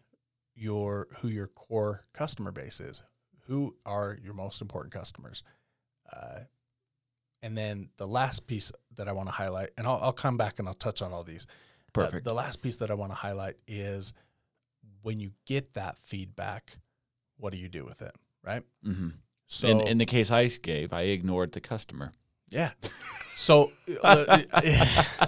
your 0.56 1.08
who 1.20 1.28
your 1.28 1.48
core 1.48 2.02
customer 2.14 2.52
base 2.52 2.80
is. 2.80 3.02
Who 3.48 3.76
are 3.86 4.18
your 4.22 4.34
most 4.34 4.62
important 4.62 4.94
customers? 4.94 5.44
Uh, 6.12 6.42
and 7.42 7.58
then 7.58 7.90
the 7.98 8.08
last 8.08 8.48
piece 8.48 8.72
that 8.96 9.08
I 9.08 9.12
want 9.12 9.28
to 9.28 9.34
highlight, 9.34 9.70
and 9.78 9.88
I'll, 9.88 10.00
I'll 10.02 10.14
come 10.14 10.38
back 10.38 10.60
and 10.60 10.68
I'll 10.68 10.74
touch 10.74 11.02
on 11.02 11.12
all 11.12 11.24
these. 11.24 11.46
Uh, 11.96 12.06
Perfect. 12.06 12.26
the 12.26 12.34
last 12.34 12.62
piece 12.62 12.78
that 12.78 12.92
I 12.92 12.94
want 12.94 13.12
to 13.12 13.16
highlight 13.16 13.56
is 13.68 14.14
when 15.02 15.20
you 15.20 15.32
get 15.46 15.74
that 15.74 15.98
feedback, 15.98 16.78
what 17.38 17.52
do 17.52 17.58
you 17.58 17.68
do 17.68 17.84
with 17.86 18.02
it, 18.02 18.16
right? 18.44 18.64
hmm 18.84 19.10
So 19.48 19.68
in, 19.68 19.82
in 19.82 19.98
the 19.98 20.06
case 20.06 20.32
I 20.32 20.48
gave, 20.48 20.94
I 20.94 21.02
ignored 21.02 21.52
the 21.52 21.62
customer. 21.62 22.14
yeah. 22.50 22.72
So, 23.36 23.72
uh, 24.04 24.44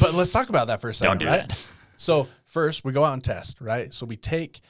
but 0.00 0.14
let's 0.14 0.32
talk 0.32 0.48
about 0.48 0.68
that 0.68 0.80
for 0.80 0.88
a 0.90 0.94
second, 0.94 1.18
Don't 1.18 1.26
do 1.26 1.32
right? 1.32 1.66
So 1.96 2.28
first 2.46 2.84
we 2.84 2.92
go 2.92 3.04
out 3.04 3.14
and 3.14 3.24
test, 3.24 3.60
right? 3.60 3.92
So 3.92 4.06
we 4.06 4.16
take 4.16 4.60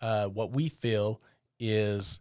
uh, 0.00 0.26
what 0.28 0.52
we 0.52 0.68
feel 0.68 1.20
is 1.58 2.20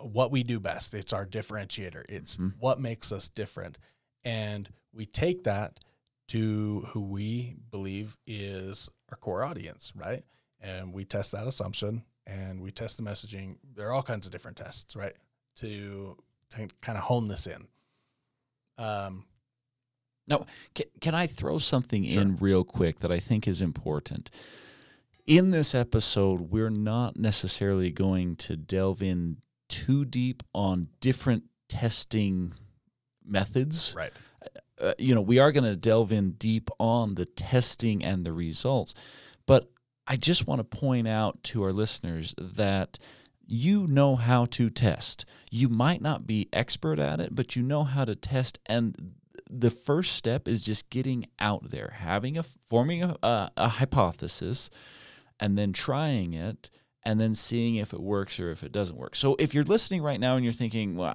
what 0.00 0.30
we 0.30 0.42
do 0.42 0.60
best. 0.60 0.94
It's 0.94 1.12
our 1.12 1.26
differentiator. 1.26 2.04
It's 2.08 2.36
Mhm. 2.36 2.54
what 2.58 2.80
makes 2.80 3.10
us 3.12 3.28
different, 3.28 3.78
and 4.24 4.68
we 4.92 5.06
take 5.06 5.44
that 5.44 5.80
to 6.28 6.82
who 6.88 7.00
we 7.00 7.56
believe 7.70 8.16
is 8.26 8.88
our 9.10 9.16
core 9.16 9.42
audience, 9.42 9.92
right? 9.96 10.24
And 10.60 10.92
we 10.92 11.04
test 11.04 11.32
that 11.32 11.46
assumption, 11.46 12.04
and 12.26 12.60
we 12.60 12.70
test 12.70 12.96
the 12.98 13.02
messaging. 13.02 13.56
There 13.74 13.88
are 13.88 13.92
all 13.92 14.02
kinds 14.02 14.26
of 14.26 14.32
different 14.32 14.56
tests, 14.58 14.94
right? 14.94 15.16
To, 15.56 16.16
to 16.50 16.68
kind 16.82 16.98
of 16.98 17.04
hone 17.04 17.26
this 17.26 17.46
in. 17.46 17.66
Um, 18.76 19.24
Can, 20.74 20.86
can 21.00 21.14
I 21.14 21.26
throw 21.26 21.56
something 21.58 22.04
Sure. 22.04 22.20
in 22.22 22.36
real 22.36 22.62
quick 22.62 22.98
that 22.98 23.10
I 23.10 23.18
think 23.18 23.48
is 23.48 23.62
important? 23.62 24.30
In 25.26 25.50
this 25.50 25.74
episode, 25.74 26.50
we're 26.50 26.68
not 26.70 27.16
necessarily 27.16 27.90
going 27.90 28.36
to 28.36 28.56
delve 28.56 29.02
in 29.02 29.40
too 29.68 30.04
deep 30.04 30.42
on 30.54 30.88
different 31.00 31.44
testing 31.68 32.54
methods. 33.24 33.94
right. 33.96 34.12
Uh, 34.80 34.92
you 34.96 35.12
know, 35.12 35.20
we 35.20 35.40
are 35.40 35.50
going 35.50 35.64
to 35.64 35.74
delve 35.74 36.12
in 36.12 36.30
deep 36.32 36.70
on 36.78 37.16
the 37.16 37.26
testing 37.26 38.04
and 38.04 38.24
the 38.24 38.32
results. 38.32 38.94
But 39.44 39.70
I 40.06 40.16
just 40.16 40.46
want 40.46 40.60
to 40.60 40.64
point 40.64 41.08
out 41.08 41.42
to 41.44 41.64
our 41.64 41.72
listeners 41.72 42.34
that 42.38 42.98
you 43.46 43.86
know 43.86 44.14
how 44.14 44.44
to 44.46 44.70
test. 44.70 45.24
You 45.50 45.68
might 45.68 46.00
not 46.00 46.26
be 46.26 46.48
expert 46.52 46.98
at 46.98 47.18
it, 47.18 47.34
but 47.34 47.56
you 47.56 47.62
know 47.62 47.82
how 47.82 48.04
to 48.04 48.14
test. 48.14 48.58
And 48.66 49.14
the 49.50 49.70
first 49.70 50.14
step 50.14 50.46
is 50.46 50.60
just 50.60 50.90
getting 50.90 51.26
out 51.40 51.70
there, 51.70 51.94
having 51.96 52.38
a 52.38 52.42
forming 52.42 53.02
a, 53.02 53.16
a, 53.22 53.50
a 53.56 53.68
hypothesis, 53.68 54.70
and 55.40 55.58
then 55.58 55.72
trying 55.72 56.34
it, 56.34 56.70
and 57.08 57.18
then 57.18 57.34
seeing 57.34 57.76
if 57.76 57.94
it 57.94 58.00
works 58.00 58.38
or 58.38 58.50
if 58.50 58.62
it 58.62 58.70
doesn't 58.70 58.98
work. 58.98 59.16
So 59.16 59.34
if 59.38 59.54
you're 59.54 59.64
listening 59.64 60.02
right 60.02 60.20
now 60.20 60.36
and 60.36 60.44
you're 60.44 60.52
thinking, 60.52 60.94
"Well, 60.94 61.14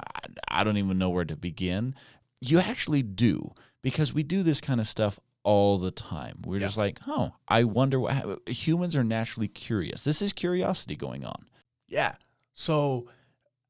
I- 0.49 0.63
don't 0.63 0.77
even 0.77 0.97
know 0.97 1.11
where 1.11 1.23
to 1.25 1.35
begin," 1.37 1.93
you 2.41 2.57
actually 2.59 3.03
do 3.03 3.53
because 3.83 4.11
we 4.11 4.23
do 4.23 4.41
this 4.41 4.59
kind 4.59 4.81
of 4.81 4.87
stuff 4.87 5.19
all 5.43 5.77
the 5.77 5.91
time. 5.91 6.39
We're 6.45 6.59
Yeah. 6.59 6.65
just 6.67 6.77
like, 6.77 6.99
"Oh, 7.05 7.33
I 7.47 7.63
wonder 7.63 7.99
what." 7.99 8.13
hap-" 8.13 8.49
Humans 8.49 8.95
are 8.95 9.03
naturally 9.03 9.47
curious. 9.47 10.03
This 10.03 10.19
is 10.21 10.33
curiosity 10.33 10.95
going 10.95 11.25
on. 11.25 11.45
Yeah. 11.87 12.15
So 12.53 13.07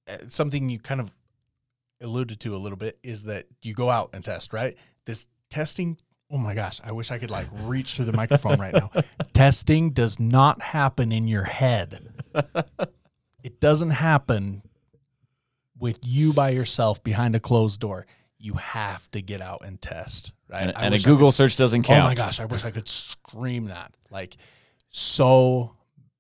uh, 0.08 0.18
something 0.30 0.70
you 0.70 0.80
kind 0.80 1.02
of 1.02 1.12
alluded 2.02 2.40
to 2.42 2.56
a 2.56 2.58
little 2.58 2.78
bit 2.78 3.00
is 3.04 3.24
that 3.24 3.48
you 3.62 3.74
go 3.74 3.90
out 3.90 4.12
and 4.14 4.24
test, 4.24 4.54
right? 4.54 4.78
This 5.06 5.28
testing, 5.50 5.98
oh 6.32 6.38
my 6.38 6.56
gosh, 6.56 6.82
I 6.84 6.92
wish 6.92 7.12
I 7.12 7.18
could 7.20 7.30
like 7.32 7.48
reach 7.62 7.96
through 7.96 8.06
the 8.06 8.14
microphone 8.14 8.60
right 8.60 8.74
now. 8.74 8.92
testing 9.34 9.92
does 9.92 10.20
not 10.20 10.62
happen 10.62 11.12
in 11.12 11.28
your 11.28 11.44
head. 11.44 12.10
It 13.44 13.60
doesn't 13.60 13.92
happen 13.92 14.64
with 15.78 16.00
you 16.04 16.34
by 16.34 16.50
yourself 16.50 17.04
behind 17.04 17.36
a 17.36 17.40
closed 17.40 17.80
door. 17.80 18.06
You 18.38 18.54
have 18.54 19.10
to 19.12 19.22
get 19.22 19.42
out 19.42 19.64
and 19.66 19.82
test, 19.82 20.34
right? 20.50 20.64
And, 20.64 20.74
and 20.78 20.96
a 20.96 21.00
Google 21.00 21.28
could- 21.28 21.36
search 21.36 21.56
doesn't 21.56 21.84
count. 21.84 22.04
Oh 22.04 22.08
my 22.08 22.16
gosh, 22.16 22.40
I 22.40 22.46
wish 22.46 22.66
I 22.66 22.72
could 22.72 22.88
scream 22.88 23.66
that. 23.66 23.94
Like 24.10 24.38
so 24.90 25.76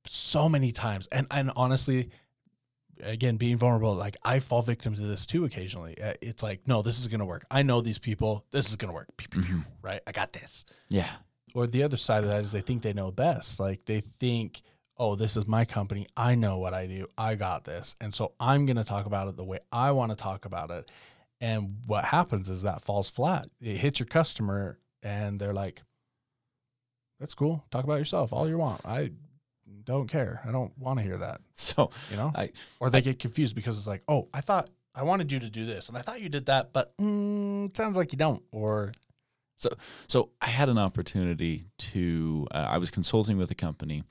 so 0.06 0.50
many 0.50 0.72
times. 0.72 1.08
And 1.12 1.28
and 1.32 1.52
honestly, 1.56 2.10
again, 3.04 3.38
being 3.38 3.58
vulnerable, 3.58 3.94
like 3.96 4.18
I 4.24 4.40
fall 4.40 4.62
victim 4.62 4.96
to 4.96 5.02
this 5.02 5.26
too 5.26 5.46
occasionally. 5.46 6.02
Uh, 6.02 6.14
It's 6.22 6.42
like, 6.44 6.68
no, 6.68 6.82
this 6.82 7.00
is 7.00 7.08
going 7.08 7.20
to 7.20 7.26
work. 7.26 7.46
I 7.52 7.62
know 7.64 7.82
these 7.82 8.00
people. 8.00 8.46
This 8.52 8.70
is 8.70 8.76
going 8.76 8.90
to 8.90 8.96
work. 8.96 9.08
Pew, 9.18 9.28
pew, 9.30 9.42
pew, 9.44 9.56
Mhm. 9.58 9.66
Right? 9.82 10.02
I 10.08 10.12
got 10.12 10.34
this. 10.34 10.66
Yeah. 10.90 11.10
Or 11.54 11.68
the 11.68 11.84
other 11.84 11.98
side 11.98 12.24
of 12.24 12.30
that 12.30 12.42
is 12.44 12.52
they 12.52 12.62
think 12.62 12.82
they 12.82 12.94
know 12.94 13.12
best. 13.12 13.60
Like 13.60 13.86
they 13.86 14.02
think, 14.02 14.62
"Oh, 14.98 15.16
this 15.16 15.38
is 15.38 15.46
my 15.48 15.66
company. 15.66 16.08
I 16.18 16.34
know 16.36 16.58
what 16.58 16.74
I 16.74 16.88
do. 16.88 17.08
I 17.18 17.36
got 17.36 17.64
this." 17.66 17.96
And 18.02 18.14
so 18.14 18.34
I'm 18.40 18.66
going 18.66 18.78
to 18.78 18.84
talk 18.84 19.06
about 19.06 19.28
it 19.28 19.36
the 19.38 19.44
way 19.44 19.60
I 19.72 19.92
want 19.92 20.12
to 20.12 20.16
talk 20.16 20.46
about 20.46 20.72
it. 20.72 20.90
And 21.40 21.78
what 21.86 22.06
happens 22.06 22.50
is 22.50 22.62
that 22.64 22.82
falls 22.82 23.10
flat. 23.10 23.50
It 23.62 23.78
hits 23.78 24.00
your 24.00 24.08
customer 24.08 24.80
and 25.04 25.40
they're 25.40 25.54
like, 25.54 25.84
"That's 27.20 27.34
cool. 27.36 27.66
Talk 27.70 27.84
about 27.84 28.00
yourself 28.00 28.34
all 28.34 28.48
you 28.48 28.58
want. 28.58 28.82
I 28.86 29.12
don't 29.84 30.08
care. 30.08 30.42
I 30.46 30.52
don't 30.52 30.78
want 30.78 31.00
to 31.00 31.06
hear 31.06 31.18
that." 31.18 31.42
So 31.56 31.90
You 32.12 32.18
know? 32.18 32.32
I- 32.36 32.52
or 32.80 32.90
they 32.90 33.02
get 33.02 33.20
confused 33.20 33.56
because 33.56 33.78
it's 33.78 33.88
like, 33.88 34.04
"Oh, 34.08 34.28
I 34.34 34.42
thought 34.42 34.70
I 34.96 35.04
wanted 35.04 35.32
you 35.32 35.40
to 35.40 35.50
do 35.50 35.66
this 35.66 35.90
and 35.90 35.98
I 35.98 36.02
thought 36.02 36.22
you 36.22 36.30
did 36.30 36.46
that, 36.48 36.72
but 36.74 36.96
mm, 36.98 37.76
sounds 37.76 37.98
like 37.98 38.12
you 38.12 38.18
don't." 38.18 38.44
Or 38.52 38.92
So 40.08 40.30
I 40.42 40.48
had 40.48 40.70
an 40.70 40.78
opportunity 40.78 41.66
to. 41.94 42.48
Uh, 42.52 42.68
I 42.70 42.78
was 42.78 42.92
consulting 42.92 43.38
with 43.38 43.50
a 43.52 43.56
company, 43.56 44.04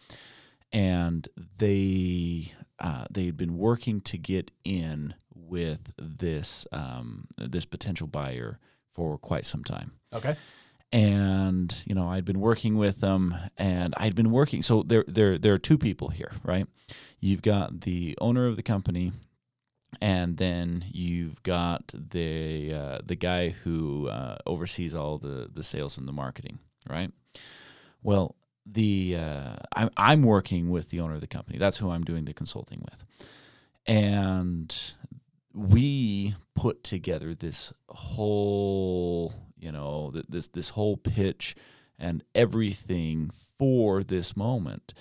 and 0.73 1.28
they 1.59 2.52
uh, 2.78 3.04
they 3.11 3.26
had 3.26 3.37
been 3.37 3.57
working 3.59 4.00
to 4.02 4.19
get 4.19 4.50
in 4.64 5.14
with 5.35 5.92
this 5.99 6.66
um, 6.73 7.26
this 7.37 7.64
potential 7.66 8.07
buyer 8.07 8.59
for 8.92 9.19
quite 9.19 9.45
some 9.47 9.64
time. 9.64 9.92
okay. 10.14 10.37
And 10.93 11.75
you 11.87 11.95
know, 11.95 12.07
I'd 12.09 12.25
been 12.25 12.41
working 12.41 12.77
with 12.77 13.01
them, 13.01 13.35
and 13.57 13.95
I'd 13.97 14.15
been 14.15 14.31
working. 14.31 14.63
So 14.63 14.83
there, 14.83 15.05
there, 15.09 15.39
there 15.39 15.55
are 15.55 15.59
two 15.59 15.79
people 15.79 16.09
here, 16.09 16.33
right? 16.45 16.67
You've 17.19 17.43
got 17.43 17.83
the 17.83 18.17
owner 18.21 18.47
of 18.47 18.57
the 18.57 18.63
company, 18.63 19.13
and 20.01 20.37
then 20.37 20.85
you've 20.91 21.43
got 21.43 21.93
the 21.95 22.75
uh, 22.75 22.99
the 23.05 23.17
guy 23.17 23.51
who 23.51 24.09
uh, 24.09 24.37
oversees 24.47 24.95
all 24.95 25.19
the 25.19 25.49
the 25.53 25.63
sales 25.63 25.97
and 25.99 26.07
the 26.07 26.13
marketing, 26.13 26.59
right? 26.89 27.11
Well, 28.03 28.35
the 28.67 29.17
uh, 29.19 29.57
I'm 29.75 29.91
I'm 29.97 30.23
working 30.23 30.71
with 30.71 30.91
the 30.91 31.01
owner 31.01 31.15
of 31.15 31.21
the 31.21 31.27
company. 31.27 31.59
That's 31.59 31.79
who 31.79 31.91
I'm 31.91 32.05
doing 32.05 32.25
the 32.25 32.35
consulting 32.35 32.83
with, 32.83 33.05
and 33.87 34.93
we 35.54 36.35
put 36.54 36.85
together 36.85 37.35
this 37.35 37.73
whole 37.88 39.32
you 39.59 39.73
know 39.73 40.12
this 40.28 40.49
this 40.49 40.71
whole 40.71 40.97
pitch 40.97 41.54
and 41.99 42.25
everything 42.35 43.30
for 43.59 44.02
this 44.02 44.37
moment. 44.37 44.92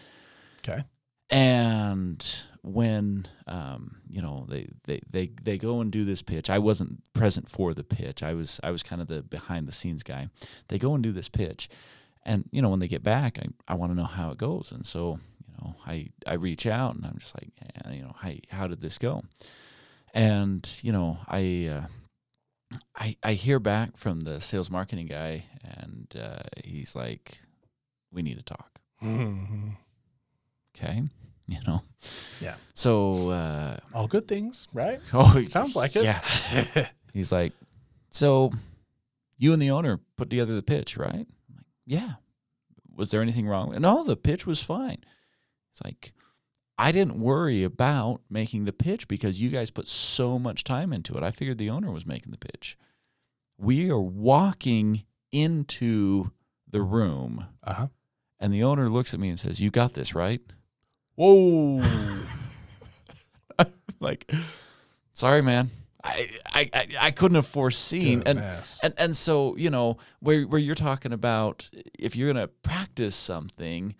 Okay. 0.59 0.83
and 1.31 2.43
when 2.61 3.25
um, 3.47 3.97
you 4.07 4.21
know 4.21 4.45
they, 4.47 4.69
they 4.83 5.01
they 5.09 5.31
they 5.41 5.57
go 5.57 5.81
and 5.81 5.91
do 5.91 6.05
this 6.05 6.21
pitch 6.21 6.51
i 6.51 6.59
wasn't 6.59 7.01
present 7.13 7.49
for 7.49 7.73
the 7.73 7.83
pitch. 7.83 8.21
I 8.21 8.33
was 8.33 8.59
i 8.63 8.69
was 8.69 8.83
kind 8.83 9.01
of 9.01 9.07
the 9.07 9.23
behind 9.23 9.67
the 9.67 9.71
scenes 9.71 10.03
guy. 10.03 10.29
They 10.67 10.77
go 10.77 10.93
and 10.93 11.03
do 11.03 11.11
this 11.11 11.29
pitch. 11.29 11.67
And 12.23 12.47
you 12.51 12.61
know 12.61 12.69
when 12.69 12.79
they 12.79 12.87
get 12.87 13.01
back 13.01 13.39
i, 13.39 13.47
I 13.67 13.75
want 13.75 13.91
to 13.91 13.97
know 13.97 14.03
how 14.03 14.29
it 14.29 14.37
goes. 14.37 14.71
And 14.71 14.85
so 14.85 15.19
you 15.47 15.53
know 15.59 15.75
i 15.87 16.09
i 16.27 16.33
reach 16.35 16.67
out 16.67 16.93
and 16.95 17.03
i'm 17.05 17.17
just 17.17 17.33
like 17.35 17.49
yeah, 17.59 17.93
you 17.93 18.03
know 18.03 18.13
how, 18.15 18.31
how 18.51 18.67
did 18.67 18.81
this 18.81 18.99
go 18.99 19.23
and 20.13 20.79
you 20.83 20.91
know 20.91 21.17
i 21.27 21.67
uh, 21.71 21.85
I, 22.95 23.17
I 23.21 23.33
hear 23.33 23.59
back 23.59 23.97
from 23.97 24.21
the 24.21 24.39
sales 24.39 24.69
marketing 24.71 25.07
guy 25.07 25.45
and 25.63 26.07
uh, 26.17 26.43
he's 26.63 26.95
like 26.95 27.41
we 28.13 28.21
need 28.21 28.37
to 28.37 28.43
talk. 28.43 28.79
Okay. 30.77 31.03
You 31.47 31.57
know? 31.67 31.81
Yeah. 32.39 32.55
so 32.73 33.29
uh 33.31 33.75
All 33.93 34.07
good 34.07 34.25
things, 34.25 34.69
right? 34.73 35.01
oh 35.13 35.43
Sounds 35.47 35.75
like 35.75 35.97
it. 35.97 36.03
yeah. 36.05 36.21
He's 37.13 37.29
like 37.29 37.51
so 38.09 38.53
you 39.37 39.51
and 39.51 39.61
the 39.61 39.71
owner 39.71 39.99
put 40.15 40.29
together 40.29 40.53
the 40.55 40.61
pitch 40.61 40.95
right? 40.95 41.27
I'm 41.49 41.55
like 41.57 41.65
yeah. 41.85 42.11
Was 42.95 43.11
there 43.11 43.21
anything 43.21 43.47
wrong? 43.49 43.75
No 43.81 44.05
the 44.05 44.15
pitch 44.15 44.45
was 44.45 44.63
fine. 44.63 45.03
It's 45.73 45.81
like 45.83 46.13
i 46.87 46.91
didn't 46.91 47.19
worry 47.19 47.63
about 47.63 48.21
making 48.29 48.65
the 48.65 48.73
pitch 48.73 49.07
because 49.07 49.39
you 49.41 49.49
guys 49.49 49.69
put 49.71 49.87
so 49.87 50.39
much 50.39 50.63
time 50.63 50.91
into 50.91 51.15
it. 51.17 51.23
I 51.23 51.31
figured 51.31 51.57
the 51.59 51.69
owner 51.69 51.91
was 51.91 52.05
making 52.07 52.31
the 52.31 52.37
pitch. 52.49 52.77
We 53.57 53.91
are 53.91 53.99
walking 53.99 55.03
into 55.31 56.31
the 56.67 56.81
room 56.81 57.45
Uh 57.63 57.73
huh. 57.73 57.87
and 58.39 58.51
the 58.53 58.63
owner 58.63 58.89
looks 58.89 59.13
at 59.13 59.19
me 59.19 59.29
and 59.29 59.39
says 59.39 59.59
you 59.61 59.69
got 59.69 59.93
this 59.93 60.15
right? 60.15 60.41
Whoa. 61.15 61.83
like 63.99 64.31
sorry 65.13 65.41
man. 65.41 65.69
I 66.03 66.29
i 66.55 66.69
i, 66.99 67.11
couldn't 67.11 67.35
have 67.35 67.45
foreseen. 67.45 68.23
And 68.25 68.39
and 68.81 68.93
and 68.97 69.15
so 69.15 69.55
you 69.55 69.69
know 69.69 69.97
where 70.19 70.43
where 70.43 70.59
you're 70.59 70.73
talking 70.89 71.13
about 71.13 71.69
if 71.99 72.15
you're 72.15 72.31
gonna 72.33 72.47
practice 72.47 73.15
something 73.15 73.93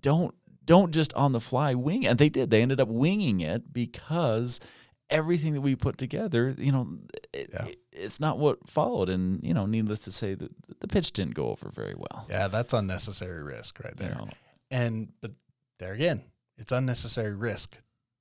don't 0.00 0.34
don't 0.66 0.92
just 0.92 1.14
on 1.14 1.32
the 1.32 1.40
fly 1.40 1.74
wing 1.74 2.06
and 2.06 2.18
they 2.18 2.28
did 2.28 2.50
they 2.50 2.60
ended 2.62 2.80
up 2.80 2.88
winging 2.88 3.40
it 3.40 3.72
because 3.72 4.60
everything 5.08 5.54
that 5.54 5.60
we 5.60 5.74
put 5.76 5.96
together 5.96 6.54
you 6.58 6.72
know 6.72 6.98
it, 7.32 7.48
Yeah. 7.52 7.64
it- 7.66 7.78
it's 7.92 8.20
not 8.20 8.38
what 8.38 8.68
followed 8.68 9.08
and 9.08 9.42
you 9.42 9.54
know 9.54 9.64
needless 9.64 10.00
to 10.00 10.12
say 10.12 10.34
the, 10.34 10.50
the 10.80 10.88
pitch 10.88 11.12
didn't 11.12 11.34
go 11.34 11.48
over 11.48 11.70
very 11.70 11.94
well 11.96 12.26
yeah, 12.28 12.46
that's 12.48 12.74
unnecessary 12.74 13.42
risk 13.42 13.78
right 13.82 13.94
you 13.98 14.06
there. 14.06 14.14
know 14.16 14.28
And 14.70 15.12
but 15.22 15.30
there 15.78 15.92
again, 15.94 16.22
it's 16.58 16.72
unnecessary 16.72 17.34
risk 17.34 17.78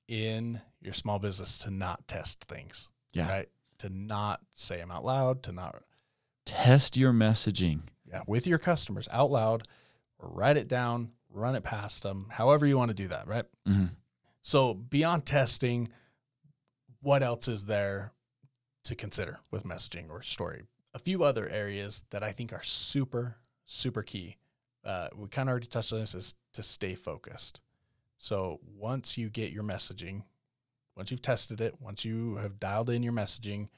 in 0.08 0.62
your 0.82 0.94
small 0.94 1.20
business 1.20 1.58
to 1.60 1.72
not 1.72 2.08
test 2.08 2.44
things. 2.44 2.90
Yeah. 3.14 3.30
Right. 3.30 3.50
To 3.80 3.90
not 3.90 4.42
say 4.54 4.78
them 4.78 4.92
out 4.92 5.04
loud. 5.06 5.42
To 5.44 5.52
not 5.52 5.82
test 6.46 6.96
your 6.96 7.12
messaging 7.14 7.82
yeah 8.06 8.22
with 8.28 8.46
your 8.46 8.60
customers 8.60 9.08
out 9.12 9.32
loud 9.32 9.68
or 10.20 10.30
write 10.30 10.58
it 10.58 10.68
down, 10.68 11.12
run 11.36 11.56
it 11.56 11.64
past 11.64 12.04
them, 12.04 12.28
however 12.30 12.66
you 12.66 12.78
want 12.78 12.90
to 12.90 12.96
do 12.96 13.08
that, 13.10 13.28
right? 13.28 13.46
Mhm. 13.68 13.96
So 14.42 14.74
beyond 14.74 15.26
testing, 15.26 15.90
what 17.02 17.22
else 17.24 17.48
is 17.48 17.66
there 17.66 18.14
to 18.84 18.96
consider 18.96 19.40
with 19.52 19.64
messaging 19.64 20.10
or 20.10 20.22
story? 20.22 20.64
A 20.94 21.00
few 21.00 21.24
other 21.24 21.48
areas 21.50 22.06
that 22.12 22.24
I 22.24 22.32
think 22.32 22.54
are 22.54 22.64
super, 22.64 23.38
super 23.66 24.02
key. 24.04 24.38
Uh, 24.84 25.10
we 25.16 25.28
kind 25.28 25.50
of 25.50 25.52
already 25.52 25.68
touched 25.68 25.92
on 25.94 26.00
this 26.00 26.16
is 26.16 26.36
to 26.54 26.64
stay 26.64 26.96
focused. 26.96 27.60
So 28.18 28.60
once 28.64 29.18
you 29.18 29.30
get 29.30 29.52
your 29.52 29.64
messaging, 29.64 30.24
once 30.96 31.12
you've 31.12 31.22
tested 31.22 31.60
it, 31.60 31.82
once 31.82 32.06
you 32.06 32.36
have 32.38 32.60
dialed 32.60 32.90
in 32.90 33.04
your 33.04 33.12
messaging 33.14 33.70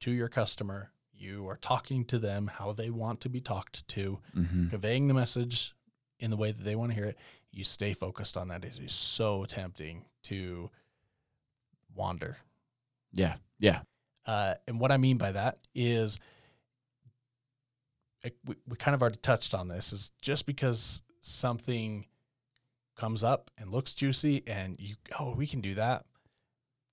to 0.00 0.10
your 0.10 0.28
customer, 0.28 0.92
you 1.12 1.48
are 1.48 1.56
talking 1.56 2.04
to 2.04 2.18
them 2.18 2.48
how 2.48 2.72
they 2.72 2.90
want 2.90 3.20
to 3.22 3.28
be 3.28 3.40
talked 3.40 3.86
to, 3.88 4.20
Mhm. 4.36 4.70
conveying 4.70 5.08
the 5.08 5.14
message 5.14 5.74
in 6.20 6.30
the 6.30 6.36
way 6.36 6.52
that 6.52 6.64
they 6.64 6.76
want 6.76 6.90
to 6.90 6.94
hear 6.94 7.06
it. 7.06 7.18
You 7.50 7.64
stay 7.64 7.92
focused 7.92 8.36
on 8.36 8.48
that. 8.48 8.64
It 8.64 8.78
is 8.78 8.92
so 8.92 9.44
tempting 9.44 10.04
to 10.24 10.70
wander. 11.94 12.36
Yeah. 13.12 13.36
Yeah. 13.58 13.80
Uh, 14.26 14.54
and 14.66 14.78
what 14.78 14.92
I 14.92 14.98
mean 14.98 15.16
by 15.16 15.32
that 15.32 15.58
is, 15.74 16.20
like, 18.22 18.34
we, 18.44 18.56
we 18.68 18.76
kind 18.76 18.94
of 18.94 19.00
already 19.00 19.18
touched 19.22 19.54
on 19.54 19.68
this, 19.68 19.92
is 19.92 20.12
just 20.20 20.44
because 20.44 21.00
something 21.20 22.04
comes 22.96 23.24
up 23.24 23.50
and 23.56 23.70
looks 23.70 23.94
juicy 23.94 24.42
and 24.46 24.76
you, 24.78 24.96
oh, 25.18 25.34
we 25.34 25.46
can 25.46 25.60
do 25.60 25.74
that, 25.74 26.04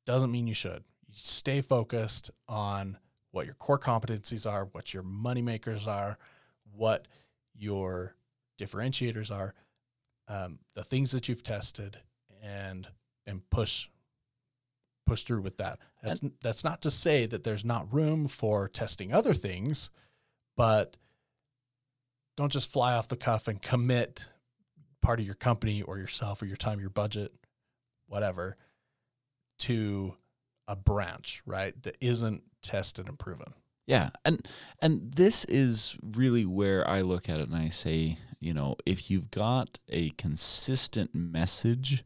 doesn't 0.05 0.31
mean 0.31 0.47
you 0.47 0.53
should. 0.53 0.83
You 1.07 1.15
stay 1.15 1.61
focused 1.61 2.31
on 2.47 2.97
what 3.31 3.45
your 3.45 3.55
core 3.55 3.79
competencies 3.79 4.49
are, 4.49 4.65
what 4.71 4.93
your 4.93 5.03
money 5.03 5.41
makers 5.41 5.87
are, 5.87 6.17
what 6.73 7.07
your 7.53 8.15
differentiators 8.57 9.31
are, 9.31 9.53
um, 10.27 10.59
the 10.73 10.83
things 10.83 11.11
that 11.11 11.29
you've 11.29 11.43
tested, 11.43 11.97
and 12.41 12.87
and 13.27 13.49
push 13.49 13.89
push 15.05 15.23
through 15.23 15.41
with 15.41 15.57
that. 15.57 15.79
That's 16.03 16.21
that's 16.41 16.63
not 16.63 16.81
to 16.83 16.91
say 16.91 17.25
that 17.25 17.43
there's 17.43 17.65
not 17.65 17.93
room 17.93 18.27
for 18.27 18.67
testing 18.67 19.13
other 19.13 19.33
things, 19.33 19.89
but 20.55 20.97
don't 22.37 22.51
just 22.51 22.71
fly 22.71 22.93
off 22.93 23.07
the 23.07 23.15
cuff 23.15 23.47
and 23.47 23.61
commit 23.61 24.27
part 25.01 25.19
of 25.19 25.25
your 25.25 25.35
company 25.35 25.81
or 25.81 25.97
yourself 25.97 26.41
or 26.41 26.45
your 26.45 26.57
time, 26.57 26.79
your 26.79 26.89
budget, 26.89 27.33
whatever, 28.07 28.57
to 29.59 30.15
a 30.67 30.75
branch, 30.75 31.41
right? 31.45 31.79
That 31.83 31.97
isn't 32.01 32.43
tested 32.61 33.07
and 33.07 33.17
proven. 33.17 33.53
Yeah, 33.87 34.09
and 34.23 34.47
and 34.81 35.13
this 35.13 35.45
is 35.45 35.97
really 36.01 36.45
where 36.45 36.87
I 36.89 37.01
look 37.01 37.29
at 37.29 37.39
it 37.39 37.47
and 37.47 37.55
I 37.55 37.69
say, 37.69 38.17
you 38.45 38.53
know, 38.53 38.75
if 38.85 39.09
you've 39.09 39.31
got 39.31 39.79
a 39.89 40.11
consistent 40.11 41.15
message, 41.15 42.05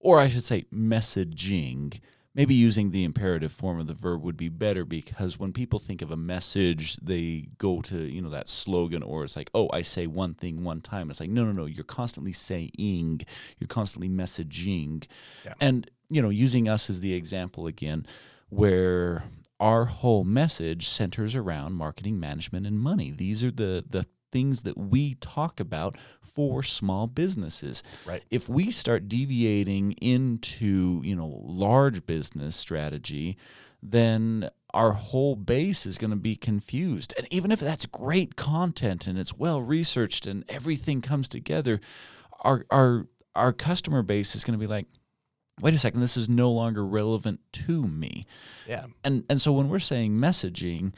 or 0.00 0.18
I 0.18 0.26
should 0.26 0.42
say 0.42 0.64
messaging, 0.74 2.00
maybe 2.34 2.54
mm-hmm. 2.54 2.62
using 2.62 2.90
the 2.90 3.04
imperative 3.04 3.52
form 3.52 3.78
of 3.78 3.86
the 3.86 3.94
verb 3.94 4.22
would 4.22 4.36
be 4.36 4.48
better 4.48 4.84
because 4.84 5.38
when 5.38 5.52
people 5.52 5.78
think 5.78 6.02
of 6.02 6.10
a 6.10 6.16
message, 6.16 6.96
they 6.96 7.46
go 7.58 7.80
to, 7.82 8.02
you 8.02 8.20
know, 8.20 8.30
that 8.30 8.48
slogan 8.48 9.04
or 9.04 9.22
it's 9.22 9.36
like, 9.36 9.48
oh, 9.54 9.70
I 9.72 9.82
say 9.82 10.08
one 10.08 10.34
thing 10.34 10.64
one 10.64 10.80
time. 10.80 11.08
It's 11.08 11.20
like, 11.20 11.30
no, 11.30 11.44
no, 11.44 11.52
no, 11.52 11.66
you're 11.66 11.84
constantly 11.84 12.32
saying, 12.32 13.20
you're 13.58 13.68
constantly 13.68 14.08
messaging. 14.08 15.06
Yeah. 15.44 15.54
And, 15.60 15.88
you 16.10 16.20
know, 16.20 16.30
using 16.30 16.68
us 16.68 16.90
as 16.90 17.00
the 17.00 17.14
example 17.14 17.68
again, 17.68 18.06
where 18.48 19.24
our 19.60 19.86
whole 19.86 20.24
message 20.24 20.88
centers 20.88 21.34
around 21.34 21.74
marketing 21.74 22.20
management 22.20 22.66
and 22.66 22.78
money. 22.78 23.10
These 23.10 23.42
are 23.42 23.50
the 23.50 23.84
the 23.88 24.04
things 24.36 24.62
that 24.62 24.76
we 24.76 25.14
talk 25.14 25.58
about 25.60 25.96
for 26.20 26.62
small 26.62 27.06
businesses. 27.06 27.82
Right. 28.06 28.22
If 28.30 28.50
we 28.50 28.70
start 28.70 29.08
deviating 29.08 29.92
into, 29.92 31.00
you 31.02 31.16
know, 31.16 31.40
large 31.42 32.04
business 32.04 32.54
strategy, 32.54 33.38
then 33.82 34.50
our 34.74 34.92
whole 34.92 35.36
base 35.36 35.86
is 35.86 35.96
going 35.96 36.10
to 36.10 36.16
be 36.16 36.36
confused. 36.36 37.14
And 37.16 37.26
even 37.30 37.50
if 37.50 37.60
that's 37.60 37.86
great 37.86 38.36
content 38.36 39.06
and 39.06 39.18
it's 39.18 39.32
well 39.32 39.62
researched 39.62 40.26
and 40.26 40.44
everything 40.50 41.00
comes 41.00 41.30
together, 41.30 41.80
our 42.40 42.66
our 42.70 43.06
our 43.34 43.52
customer 43.54 44.02
base 44.02 44.36
is 44.36 44.44
going 44.44 44.58
to 44.58 44.62
be 44.66 44.66
like, 44.66 44.86
wait 45.62 45.72
a 45.72 45.78
second, 45.78 46.00
this 46.02 46.18
is 46.18 46.28
no 46.28 46.50
longer 46.52 46.84
relevant 46.86 47.40
to 47.52 47.86
me 47.86 48.26
Yeah. 48.66 48.84
and 49.02 49.24
and 49.30 49.40
so 49.40 49.52
when 49.52 49.70
we're 49.70 49.78
saying 49.78 50.12
messaging 50.18 50.92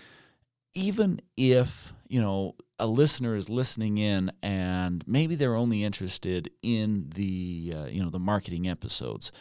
even 0.75 1.21
if 1.37 1.93
you 2.09 2.21
know 2.21 2.55
a 2.79 2.87
listener 2.87 3.35
is 3.35 3.49
listening 3.49 3.99
in 3.99 4.31
and 4.43 5.05
maybe 5.07 5.35
they're 5.35 5.55
only 5.55 5.85
interested 5.85 6.51
in 6.63 7.11
the 7.15 7.75
uh, 7.77 7.85
you 7.87 8.03
know 8.03 8.11
the 8.11 8.19
marketing 8.19 8.69
episodes 8.69 9.33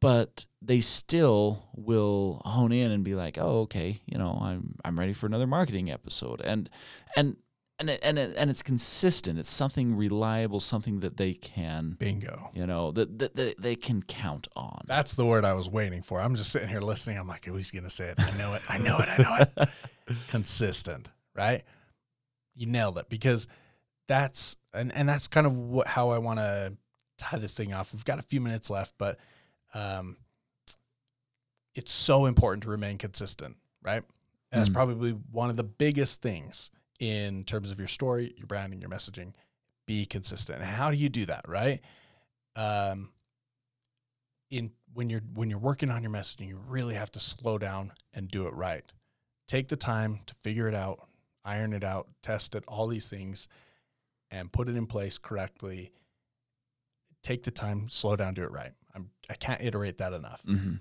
but 0.00 0.46
they 0.60 0.80
still 0.80 1.64
will 1.74 2.42
hone 2.44 2.72
in 2.72 2.90
and 2.90 3.04
be 3.04 3.14
like 3.14 3.38
oh 3.38 3.60
okay 3.60 4.00
you 4.06 4.18
know 4.18 4.38
i'm 4.40 4.74
i'm 4.84 4.98
ready 4.98 5.12
for 5.12 5.26
another 5.26 5.46
marketing 5.46 5.90
episode 5.90 6.40
and 6.42 6.70
and 7.16 7.36
and 7.80 7.90
it, 7.90 8.00
and 8.04 8.18
it, 8.18 8.36
and 8.36 8.50
it's 8.50 8.62
consistent 8.62 9.38
it's 9.38 9.50
something 9.50 9.96
reliable 9.96 10.60
something 10.60 11.00
that 11.00 11.16
they 11.16 11.34
can 11.34 11.96
Bingo. 11.98 12.50
you 12.54 12.66
know 12.66 12.92
that, 12.92 13.18
that, 13.18 13.34
that 13.34 13.60
they 13.60 13.74
can 13.74 14.02
count 14.02 14.46
on 14.54 14.82
That's 14.86 15.14
the 15.14 15.26
word 15.26 15.44
I 15.44 15.54
was 15.54 15.68
waiting 15.68 16.02
for. 16.02 16.20
I'm 16.20 16.36
just 16.36 16.50
sitting 16.50 16.68
here 16.68 16.80
listening. 16.80 17.18
I'm 17.18 17.26
like, 17.26 17.48
oh, 17.48 17.56
he's 17.56 17.70
going 17.70 17.84
to 17.84 17.90
say 17.90 18.08
it. 18.08 18.14
I 18.18 18.36
know 18.38 18.54
it. 18.54 18.62
I 18.68 18.78
know 18.78 18.98
it. 18.98 19.08
I 19.08 19.22
know 19.22 19.62
it. 19.64 19.68
Consistent, 20.28 21.08
right? 21.34 21.62
You 22.54 22.66
nailed 22.66 22.98
it 22.98 23.08
because 23.08 23.46
that's, 24.06 24.56
and, 24.72 24.92
and 24.94 25.08
that's 25.08 25.28
kind 25.28 25.46
of 25.46 25.58
what, 25.58 25.86
how 25.86 26.10
I 26.10 26.18
want 26.18 26.38
to 26.38 26.76
tie 27.18 27.38
this 27.38 27.54
thing 27.54 27.72
off. 27.72 27.92
We've 27.92 28.04
got 28.04 28.18
a 28.18 28.22
few 28.22 28.40
minutes 28.40 28.70
left, 28.70 28.94
but 28.98 29.18
um, 29.74 30.16
it's 31.74 31.92
so 31.92 32.26
important 32.26 32.62
to 32.64 32.68
remain 32.70 32.98
consistent, 32.98 33.56
right? 33.82 34.02
And 34.52 34.60
that's 34.60 34.70
Mhm. 34.70 34.74
probably 34.74 35.10
one 35.12 35.50
of 35.50 35.56
the 35.56 35.64
biggest 35.64 36.22
things 36.22 36.70
in 37.00 37.44
terms 37.44 37.70
of 37.70 37.78
your 37.78 37.88
story, 37.88 38.34
your 38.36 38.46
branding, 38.46 38.80
your 38.80 38.90
messaging. 38.90 39.32
Be 39.86 40.06
consistent. 40.06 40.60
And 40.60 40.68
how 40.68 40.90
do 40.90 40.96
you 40.96 41.08
do 41.08 41.26
that, 41.26 41.46
right? 41.48 41.80
Um, 42.56 43.12
in 44.50 44.70
when 44.92 45.10
you're 45.10 45.22
when 45.34 45.50
you're 45.50 45.58
working 45.58 45.90
on 45.90 46.02
your 46.02 46.12
messaging, 46.12 46.46
you 46.48 46.56
really 46.56 46.94
have 46.94 47.10
to 47.12 47.18
slow 47.20 47.58
down 47.58 47.92
and 48.12 48.28
do 48.30 48.46
it 48.46 48.54
right. 48.54 48.84
Take 49.48 49.68
the 49.68 49.76
time 49.76 50.20
to 50.26 50.34
figure 50.36 50.68
it 50.68 50.74
out, 50.74 51.08
iron 51.44 51.72
it 51.72 51.84
out, 51.84 52.08
test 52.22 52.54
it, 52.54 52.64
all 52.66 52.86
these 52.86 53.08
things, 53.08 53.48
and 54.30 54.52
put 54.52 54.68
it 54.68 54.76
in 54.76 54.86
place 54.86 55.18
correctly. 55.18 55.92
Take 57.22 57.42
the 57.42 57.50
time, 57.50 57.88
slow 57.88 58.16
down, 58.16 58.34
do 58.34 58.42
it 58.42 58.50
right. 58.50 58.72
I'm 58.94 59.10
I 59.30 59.34
can't 59.34 59.62
iterate 59.62 59.98
that 59.98 60.12
enough. 60.12 60.42
hmm 60.42 60.76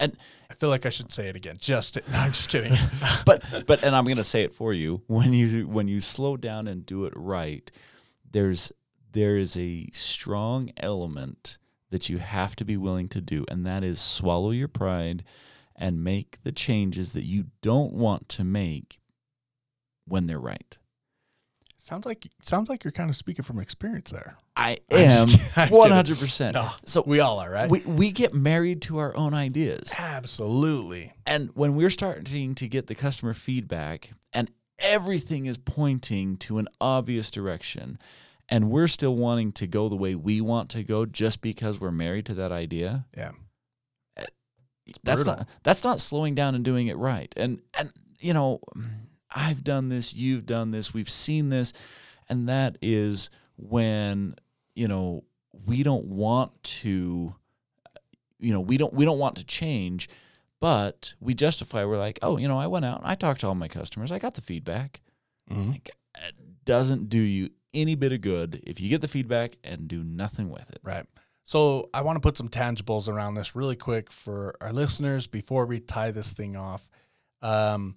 I 0.00 0.54
feel 0.54 0.70
like 0.70 0.86
I 0.86 0.90
should 0.90 1.12
say 1.12 1.28
it 1.28 1.36
again. 1.36 1.56
Just 1.58 1.94
to, 1.94 2.02
no, 2.12 2.18
I'm 2.18 2.32
just 2.32 2.50
kidding. 2.50 2.72
but 3.26 3.44
but 3.66 3.82
and 3.84 3.94
I'm 3.94 4.04
going 4.04 4.16
to 4.16 4.24
say 4.24 4.42
it 4.42 4.54
for 4.54 4.72
you 4.72 5.02
when 5.06 5.32
you 5.32 5.68
when 5.68 5.88
you 5.88 6.00
slow 6.00 6.36
down 6.36 6.66
and 6.66 6.84
do 6.84 7.04
it 7.04 7.12
right 7.16 7.70
there's 8.30 8.72
there 9.12 9.36
is 9.36 9.56
a 9.56 9.88
strong 9.92 10.70
element 10.76 11.58
that 11.90 12.08
you 12.08 12.18
have 12.18 12.56
to 12.56 12.64
be 12.64 12.76
willing 12.76 13.08
to 13.08 13.20
do 13.20 13.44
and 13.48 13.64
that 13.64 13.84
is 13.84 14.00
swallow 14.00 14.50
your 14.50 14.66
pride 14.68 15.22
and 15.76 16.02
make 16.02 16.38
the 16.42 16.50
changes 16.50 17.12
that 17.12 17.24
you 17.24 17.46
don't 17.62 17.92
want 17.92 18.28
to 18.28 18.42
make 18.42 19.00
when 20.06 20.26
they're 20.26 20.38
right. 20.40 20.78
sounds 21.78 22.06
like 22.06 22.26
sounds 22.42 22.68
like 22.68 22.84
you're 22.84 22.92
kind 22.92 23.10
of 23.10 23.16
speaking 23.16 23.44
from 23.44 23.58
experience 23.58 24.10
there. 24.10 24.36
I 24.56 24.78
am. 24.90 25.28
I'm 25.56 25.68
kidding. 25.68 26.14
100%. 26.16 26.70
So 26.86 27.02
we 27.06 27.20
all 27.20 27.38
are, 27.40 27.50
right? 27.50 27.70
we 27.70 27.80
we 27.80 28.12
get 28.12 28.32
married 28.34 28.80
to 28.82 28.98
our 28.98 29.16
own 29.16 29.34
ideas. 29.34 29.94
Absolutely. 29.98 31.12
And 31.26 31.50
when 31.54 31.74
we're 31.74 31.90
starting 31.90 32.54
to 32.56 32.68
get 32.68 32.86
the 32.86 32.94
customer 32.94 33.34
feedback 33.34 34.10
and 34.32 34.50
everything 34.78 35.46
is 35.46 35.56
pointing 35.58 36.36
to 36.38 36.58
an 36.58 36.68
obvious 36.80 37.30
direction 37.30 37.98
and 38.48 38.70
we're 38.70 38.88
still 38.88 39.16
wanting 39.16 39.52
to 39.52 39.66
go 39.66 39.88
the 39.88 39.96
way 39.96 40.14
we 40.14 40.40
want 40.40 40.68
to 40.70 40.82
go 40.82 41.06
just 41.06 41.40
because 41.40 41.80
we're 41.80 41.90
married 41.90 42.26
to 42.26 42.34
that 42.34 42.52
idea, 42.52 43.06
Yeah. 43.16 43.32
Eh, 44.16 44.24
that's 45.02 45.24
brutal. 45.24 45.36
not 45.38 45.48
that's 45.62 45.82
not 45.84 46.00
slowing 46.00 46.34
down 46.34 46.54
and 46.54 46.62
doing 46.64 46.88
it 46.88 46.96
right. 46.98 47.32
And 47.36 47.60
and 47.78 47.90
you 48.20 48.34
know, 48.34 48.60
I've 49.34 49.64
done 49.64 49.88
this, 49.88 50.14
you've 50.14 50.46
done 50.46 50.70
this, 50.70 50.94
we've 50.94 51.10
seen 51.10 51.48
this, 51.50 51.72
and 52.28 52.48
that 52.48 52.78
is 52.80 53.28
when, 53.56 54.36
you 54.74 54.88
know, 54.88 55.24
we 55.66 55.82
don't 55.82 56.06
want 56.06 56.62
to 56.62 57.34
you 58.38 58.52
know, 58.52 58.60
we 58.60 58.76
don't 58.76 58.92
we 58.92 59.04
don't 59.04 59.18
want 59.18 59.36
to 59.36 59.44
change, 59.44 60.08
but 60.60 61.14
we 61.20 61.34
justify 61.34 61.84
we're 61.84 61.98
like, 61.98 62.18
"Oh, 62.20 62.36
you 62.36 62.46
know, 62.46 62.58
I 62.58 62.66
went 62.66 62.84
out, 62.84 62.98
and 63.00 63.08
I 63.08 63.14
talked 63.14 63.40
to 63.40 63.46
all 63.46 63.54
my 63.54 63.68
customers, 63.68 64.12
I 64.12 64.18
got 64.18 64.34
the 64.34 64.42
feedback." 64.42 65.00
Mhm. 65.50 65.72
Like, 65.72 65.90
it 66.16 66.34
doesn't 66.64 67.08
do 67.08 67.18
you 67.18 67.50
any 67.72 67.94
bit 67.94 68.12
of 68.12 68.20
good 68.20 68.60
if 68.64 68.80
you 68.80 68.88
get 68.90 69.00
the 69.00 69.08
feedback 69.08 69.56
and 69.64 69.88
do 69.88 70.04
nothing 70.04 70.50
with 70.50 70.70
it. 70.70 70.80
Right. 70.82 71.06
So 71.42 71.90
I 71.94 72.02
want 72.02 72.16
to 72.16 72.20
put 72.20 72.36
some 72.36 72.48
tangibles 72.48 73.08
around 73.08 73.34
this 73.34 73.54
really 73.54 73.76
quick 73.76 74.10
for 74.10 74.56
our 74.60 74.72
listeners 74.72 75.26
before 75.26 75.66
we 75.66 75.80
tie 75.80 76.10
this 76.10 76.32
thing 76.32 76.56
off. 76.56 76.88
Um, 77.42 77.96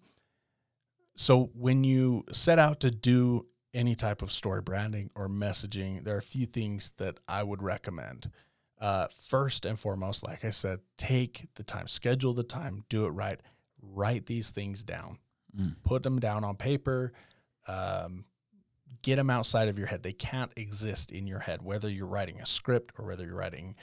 so 1.18 1.50
when 1.54 1.84
you 1.84 2.24
set 2.32 2.60
out 2.60 2.80
to 2.82 2.92
do 2.92 3.48
any 3.74 3.96
type 3.96 4.22
of 4.22 4.32
story 4.32 4.62
branding 4.62 5.12
or 5.16 5.28
messaging, 5.28 6.04
there 6.04 6.16
are 6.16 6.20
a 6.20 6.22
few 6.22 6.46
things 6.46 6.94
that 6.98 7.20
I 7.28 7.44
would 7.44 7.62
recommend. 7.62 8.32
Uh, 8.80 9.08
first 9.08 9.66
and 9.66 9.78
foremost, 9.78 10.24
like 10.24 10.46
I 10.46 10.52
said, 10.52 10.80
take 10.98 11.48
the 11.56 11.64
time, 11.64 11.88
schedule 11.88 12.34
the 12.34 12.44
time, 12.44 12.84
do 12.90 13.06
it 13.06 13.10
right, 13.10 13.40
write 13.82 14.26
these 14.28 14.52
things 14.52 14.84
down, 14.84 15.18
Mm. 15.58 15.76
put 15.84 16.04
them 16.04 16.20
down 16.20 16.44
on 16.44 16.56
paper, 16.56 17.14
um, 17.68 18.26
get 19.02 19.16
them 19.16 19.30
outside 19.30 19.68
of 19.70 19.78
your 19.80 19.88
head. 19.88 20.04
They 20.04 20.14
can't 20.14 20.52
exist 20.56 21.12
in 21.12 21.26
your 21.26 21.40
head, 21.40 21.62
whether 21.64 21.90
you're 21.90 22.06
writing 22.06 22.40
a 22.40 22.46
script 22.46 22.94
or 23.00 23.06
whether 23.08 23.26
you're 23.26 23.36
writing 23.36 23.76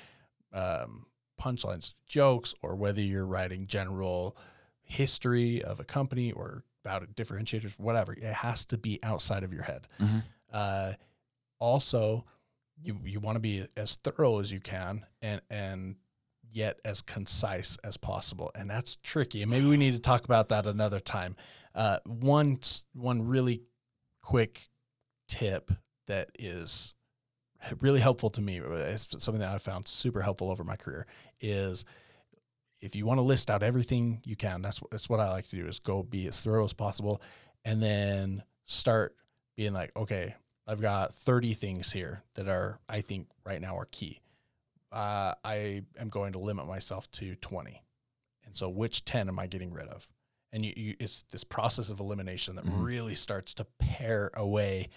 um, 0.53 1.07
punchlines, 1.40 1.94
jokes, 2.07 2.55
or 2.62 2.77
whether 2.77 3.01
you're 3.01 3.27
writing 3.27 3.66
general 3.66 4.37
history 4.83 5.62
of 5.64 5.81
a 5.81 5.85
company 5.85 6.31
or 6.31 6.62
about 6.85 7.14
differentiators, 7.14 7.73
whatever. 7.79 8.12
It 8.12 8.23
has 8.25 8.66
to 8.66 8.79
be 8.79 8.99
outside 9.03 9.42
of 9.42 9.53
your 9.53 9.62
head. 9.62 9.87
Mhm. 9.99 10.23
Uh, 10.53 10.92
also, 11.59 12.25
you 12.83 12.99
you 13.05 13.20
want 13.20 13.37
to 13.37 13.40
be 13.40 13.66
as 13.77 13.97
thorough 13.97 14.40
as 14.40 14.53
you 14.53 14.61
can 14.61 15.07
and 15.23 15.40
and 15.49 15.97
yet 16.53 16.79
as 16.85 17.03
concise 17.03 17.77
as 17.83 17.97
possible, 17.97 18.51
and 18.55 18.68
that's 18.68 18.97
tricky. 19.03 19.42
And 19.42 19.51
maybe 19.51 19.66
we 19.66 19.77
need 19.77 19.92
to 19.92 19.99
talk 19.99 20.25
about 20.25 20.49
that 20.51 20.66
another 20.66 21.01
time. 21.01 21.37
Uh, 21.75 21.99
one 22.05 22.59
one 22.92 23.23
really 23.27 23.62
quick 24.20 24.68
tip 25.29 25.70
that 26.07 26.31
is 26.38 26.94
really 27.81 28.01
helpful 28.01 28.29
to 28.31 28.40
me, 28.42 28.59
it's 28.59 29.09
something 29.25 29.40
that 29.40 29.55
I 29.55 29.59
found 29.59 29.88
super 29.88 30.20
helpful 30.20 30.51
over 30.51 30.64
my 30.64 30.77
career, 30.77 31.07
is 31.40 31.85
if 32.85 32.94
you 32.94 33.07
want 33.07 33.18
to 33.18 33.23
list 33.23 33.51
out 33.51 33.62
everything 33.62 34.20
you 34.25 34.37
can, 34.37 34.62
that's 34.62 34.81
what 34.83 34.90
that's 34.90 35.09
what 35.09 35.20
I 35.20 35.31
like 35.31 35.49
to 35.49 35.57
do 35.57 35.66
is 35.66 35.79
go 35.79 36.03
be 36.03 36.27
as 36.29 36.40
thorough 36.40 36.64
as 36.64 36.73
possible, 36.73 37.20
and 37.64 37.83
then 37.83 38.42
start 38.66 39.16
being 39.57 39.73
like, 39.73 39.90
okay, 39.97 40.35
I've 40.66 40.81
got 40.81 41.14
30 41.14 41.55
things 41.55 41.92
here 41.92 42.23
that 42.35 42.49
are 42.49 42.79
I 42.88 43.01
think 43.01 43.29
right 43.44 43.61
now 43.61 43.77
are 43.79 43.87
key. 43.90 44.20
Uh, 44.92 45.35
I 45.44 45.83
am 45.99 46.09
going 46.09 46.33
to 46.35 46.38
limit 46.38 46.66
myself 46.66 47.11
to 47.12 47.35
20, 47.37 47.83
and 48.47 48.57
so 48.57 48.68
which 48.68 49.05
10 49.05 49.29
am 49.29 49.38
I 49.38 49.47
getting 49.47 49.73
rid 49.73 49.88
of? 49.88 50.07
And 50.53 50.64
you, 50.64 50.73
you 50.77 50.94
it's 51.01 51.25
this 51.33 51.42
process 51.42 51.90
of 51.90 51.99
elimination 52.01 52.55
that 52.57 52.64
Mhm. 52.66 52.85
really 52.85 53.14
starts 53.16 53.55
to 53.55 53.64
pare 53.79 54.31
away 54.35 54.88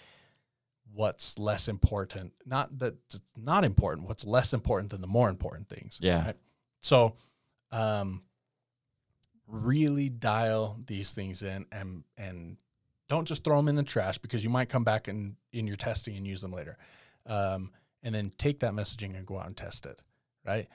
what's 0.92 1.38
less 1.38 1.68
important. 1.68 2.32
Not 2.46 2.78
that 2.78 2.94
it's 3.06 3.20
not 3.36 3.64
important. 3.64 4.06
What's 4.08 4.24
less 4.24 4.52
important 4.52 4.90
than 4.90 5.00
the 5.00 5.06
more 5.06 5.28
important 5.28 5.68
things. 5.68 5.98
Yeah. 6.00 6.26
right? 6.26 6.36
So, 6.80 7.16
um, 7.70 8.22
really 9.46 10.08
dial 10.08 10.78
these 10.86 11.10
things 11.10 11.42
in 11.42 11.66
and 11.72 12.04
and 12.16 12.58
don't 13.08 13.26
just 13.26 13.42
throw 13.42 13.56
them 13.56 13.68
in 13.68 13.74
the 13.74 13.82
trash 13.82 14.18
because 14.18 14.44
you 14.44 14.50
might 14.50 14.68
come 14.68 14.84
back 14.84 15.08
and 15.08 15.36
in 15.52 15.66
your 15.66 15.76
testing 15.76 16.16
and 16.16 16.26
use 16.26 16.40
them 16.40 16.52
later. 16.52 16.76
Um, 17.26 17.72
and 18.02 18.14
then 18.14 18.30
take 18.38 18.60
that 18.60 18.72
messaging 18.72 19.16
and 19.16 19.26
go 19.26 19.38
out 19.38 19.46
and 19.46 19.56
test 19.56 19.86
it, 19.86 20.02
right? 20.46 20.68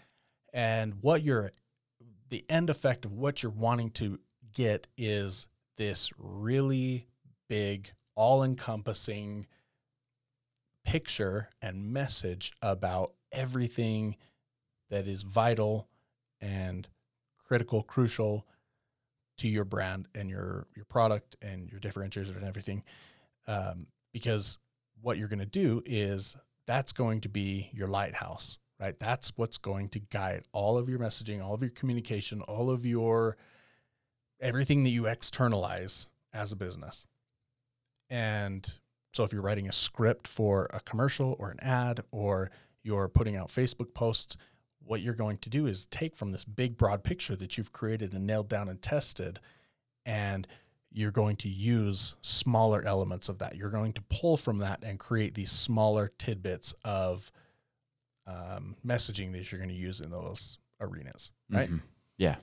And 0.54 0.96
what 1.02 1.24
you're 1.24 1.52
the 2.30 2.44
end 2.50 2.70
effect 2.70 3.06
of 3.06 3.14
what 3.14 3.44
you're 3.44 3.52
wanting 3.52 3.92
to 3.92 4.20
get 4.54 4.88
is 4.98 5.48
this 5.78 6.12
really 6.18 7.08
big, 7.48 7.92
all-encompassing 8.16 9.48
picture 10.84 11.50
and 11.62 11.94
message 11.94 12.54
about 12.62 13.14
everything 13.32 14.16
that 14.90 15.08
is 15.08 15.24
vital 15.24 15.88
and 16.44 16.88
critical, 17.38 17.82
crucial 17.82 18.46
to 19.38 19.48
your 19.48 19.66
brand 19.66 20.08
and 20.14 20.30
your 20.30 20.68
your 20.76 20.86
product 20.86 21.36
and 21.42 21.70
your 21.70 21.80
differentiators 21.80 22.36
and 22.36 22.46
everything. 22.46 22.84
Um, 23.48 23.88
because 24.12 24.58
what 25.02 25.18
you're 25.18 25.28
going 25.28 25.40
to 25.40 25.46
do 25.46 25.82
is 25.86 26.38
that's 26.68 26.92
going 26.92 27.22
to 27.22 27.30
be 27.30 27.70
your 27.74 27.88
lighthouse, 27.88 28.58
right? 28.80 28.98
That's 29.00 29.32
what's 29.36 29.58
going 29.58 29.90
to 29.90 30.00
guide 30.00 30.44
all 30.54 30.78
of 30.78 30.88
your 30.88 31.00
messaging, 31.00 31.44
all 31.44 31.54
of 31.54 31.62
your 31.62 31.72
communication, 31.72 32.42
all 32.42 32.70
of 32.70 32.86
your 32.86 33.38
everything 34.40 34.84
that 34.84 34.92
you 34.92 35.08
externalize 35.08 36.08
as 36.34 36.52
a 36.52 36.56
business. 36.56 37.06
And 38.10 38.78
so 39.14 39.24
if 39.24 39.32
you're 39.32 39.42
writing 39.42 39.68
a 39.68 39.74
script 39.74 40.28
for 40.28 40.70
a 40.74 40.80
commercial 40.82 41.36
or 41.40 41.50
an 41.50 41.60
ad 41.62 42.04
or 42.12 42.52
you're 42.84 43.08
putting 43.08 43.36
out 43.36 43.48
Facebook 43.48 43.94
posts, 43.94 44.38
what 44.86 45.02
you're 45.02 45.14
going 45.14 45.38
to 45.38 45.50
do 45.50 45.66
is 45.66 45.86
take 45.88 46.16
from 46.16 46.32
this 46.32 46.44
big 46.44 46.78
broad 46.78 47.04
picture 47.04 47.36
that 47.36 47.58
you've 47.58 47.72
created 47.72 48.14
and 48.14 48.28
nailed 48.28 48.50
down 48.50 48.70
and 48.70 48.82
tested 48.82 49.40
and 50.06 50.48
you're 50.92 51.12
going 51.12 51.36
to 51.38 51.50
use 51.50 52.16
smaller 52.22 52.84
elements 52.86 53.28
of 53.28 53.40
that. 53.40 53.56
You're 53.56 53.72
going 53.72 53.94
to 53.94 54.02
pull 54.10 54.38
from 54.38 54.60
that 54.60 54.84
and 54.84 55.00
create 55.00 55.34
these 55.34 55.52
smaller 55.52 56.12
tidbits 56.20 56.74
of 56.86 57.32
um, 58.28 58.76
messaging 58.86 59.32
that 59.34 59.52
you're 59.52 59.60
going 59.60 59.70
to 59.70 59.76
use 59.76 60.02
in 60.02 60.12
those 60.12 60.60
arenas, 60.80 61.32
right? 61.50 61.70
Mhm. 61.70 61.82
Yeah. 62.18 62.36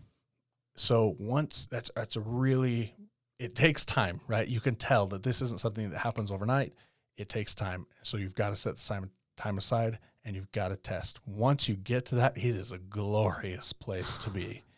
So 0.77 1.15
once 1.19 1.67
that's 1.71 1.91
that's 1.95 2.17
a 2.17 2.21
really 2.21 2.95
it 3.39 3.55
takes 3.55 3.85
time, 3.85 4.21
right? 4.29 4.47
You 4.47 4.61
can 4.61 4.75
tell 4.75 5.07
that 5.09 5.23
this 5.23 5.41
isn't 5.41 5.61
something 5.61 5.91
that 5.91 5.99
happens 5.99 6.31
overnight. 6.31 6.75
It 7.17 7.29
takes 7.29 7.55
time. 7.55 7.87
So 8.03 8.17
you've 8.17 8.35
got 8.35 8.51
to 8.51 8.57
set 8.57 8.77
the 8.77 8.83
time 8.87 9.11
time 9.37 9.59
aside 9.59 9.99
and 10.25 10.37
you've 10.37 10.53
got 10.53 10.69
to 10.69 10.77
test. 10.77 11.21
Once 11.27 11.69
you 11.69 11.75
get 11.77 12.07
to 12.07 12.17
that, 12.17 12.37
it 12.37 12.45
is 12.45 12.73
a 12.73 12.79
glorious 12.79 13.73
place 13.73 14.17
to 14.19 14.31
be. 14.31 14.63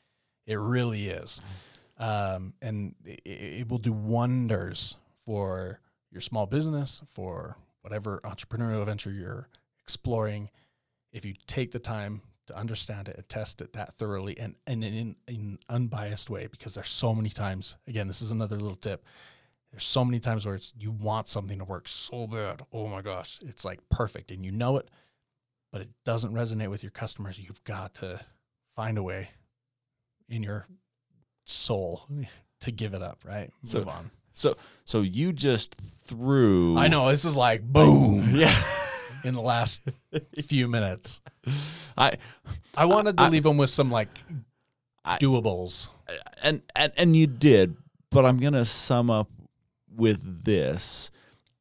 It 0.45 0.59
really 0.59 1.07
is. 1.07 1.41
Um, 1.99 2.55
and 2.61 2.97
it, 3.05 3.21
it 3.25 3.69
will 3.71 3.79
do 3.79 3.93
wonders 3.93 4.97
for 5.25 5.79
your 6.11 6.21
small 6.21 6.47
business, 6.47 7.01
for 7.07 7.57
whatever 7.83 8.21
entrepreneurial 8.25 8.85
venture 8.85 9.13
you're 9.13 9.49
exploring. 9.81 10.51
If 11.13 11.25
you 11.25 11.35
take 11.47 11.71
the 11.71 11.79
time 11.79 12.23
to 12.49 12.57
understand 12.57 13.09
it 13.09 13.17
and 13.17 13.29
test 13.29 13.61
it 13.61 13.73
that 13.75 13.95
thoroughly 13.95 14.37
and, 14.39 14.57
and 14.67 14.83
in, 14.83 14.95
in 15.29 15.35
an 15.37 15.59
unbiased 15.69 16.29
way, 16.29 16.49
because 16.51 16.75
there's 16.75 16.89
so 16.89 17.15
many 17.15 17.29
times, 17.29 17.77
again, 17.87 18.09
this 18.09 18.21
is 18.21 18.33
another 18.33 18.59
little 18.59 18.77
tip. 18.77 19.05
There's 19.71 19.85
so 19.85 20.05
many 20.05 20.21
times 20.21 20.45
where 20.45 20.57
it's 20.57 20.75
you 20.77 20.91
want 20.91 21.29
something 21.29 21.59
to 21.59 21.65
work 21.65 21.89
so 21.89 22.27
bad. 22.27 22.63
Oh 22.73 22.89
my 22.89 23.01
gosh, 23.01 23.39
it's 23.43 23.65
like 23.65 23.79
perfect 23.91 24.31
and 24.31 24.45
you 24.45 24.51
know 24.51 24.77
it, 24.77 24.89
but 25.73 25.81
it 25.81 25.89
doesn't 26.05 26.33
resonate 26.33 26.69
with 26.71 26.83
your 26.83 26.91
customers. 26.91 27.39
You've 27.41 27.63
got 27.65 27.95
to 27.97 28.21
find 28.77 28.99
a 28.99 29.03
way 29.03 29.31
in 30.29 30.43
your 30.43 30.67
soul 31.45 32.07
to 32.61 32.71
give 32.71 32.95
it 32.95 33.03
up, 33.03 33.21
right? 33.27 33.51
So- 33.65 33.79
Move 33.81 33.89
on. 33.89 34.11
So 34.35 34.57
so 34.87 35.03
you 35.03 35.31
just 35.35 35.75
threw 35.75 36.79
I 36.79 36.89
know 36.89 37.11
this 37.11 37.27
is 37.27 37.37
like 37.37 37.61
boom 37.63 38.29
Yeah. 38.33 38.55
in 39.25 39.35
the 39.35 39.43
last 39.43 39.83
few 40.43 40.69
minutes. 40.69 41.21
I 41.99 42.15
I 42.75 42.87
wanted 42.87 43.19
to 43.19 43.25
I- 43.25 43.29
leave 43.29 43.43
them 43.43 43.59
with 43.59 43.69
some 43.69 43.91
like 43.91 44.09
I- 45.05 45.19
doables. 45.19 45.91
and, 46.43 46.63
and 46.75 46.93
and 46.97 47.15
you 47.15 47.27
did, 47.27 47.77
but 48.11 48.25
I'm 48.25 48.39
gonna 48.39 48.65
sum 48.65 49.11
up 49.11 49.29
with 49.95 50.45
this. 50.45 51.11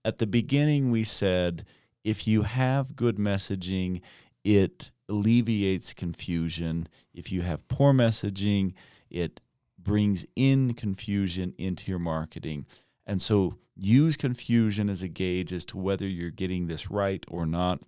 At 0.05 0.19
the 0.19 0.25
beginning, 0.27 0.91
we 0.91 1.03
said 1.03 1.65
if 2.03 2.27
you 2.27 2.43
have 2.43 2.95
good 2.95 3.17
messaging, 3.17 4.01
it 4.43 4.91
alleviates 5.07 5.93
confusion. 5.93 6.87
If 7.13 7.31
you 7.31 7.41
have 7.41 7.67
poor 7.67 7.93
messaging, 7.93 8.73
it 9.09 9.41
brings 9.77 10.25
in 10.35 10.73
confusion 10.73 11.53
into 11.57 11.89
your 11.89 11.99
marketing. 11.99 12.65
And 13.05 13.21
so 13.21 13.55
use 13.75 14.15
confusion 14.15 14.89
as 14.89 15.01
a 15.01 15.07
gauge 15.07 15.51
as 15.53 15.65
to 15.65 15.77
whether 15.77 16.07
you're 16.07 16.29
getting 16.29 16.67
this 16.67 16.89
right 16.89 17.23
or 17.27 17.45
not. 17.45 17.81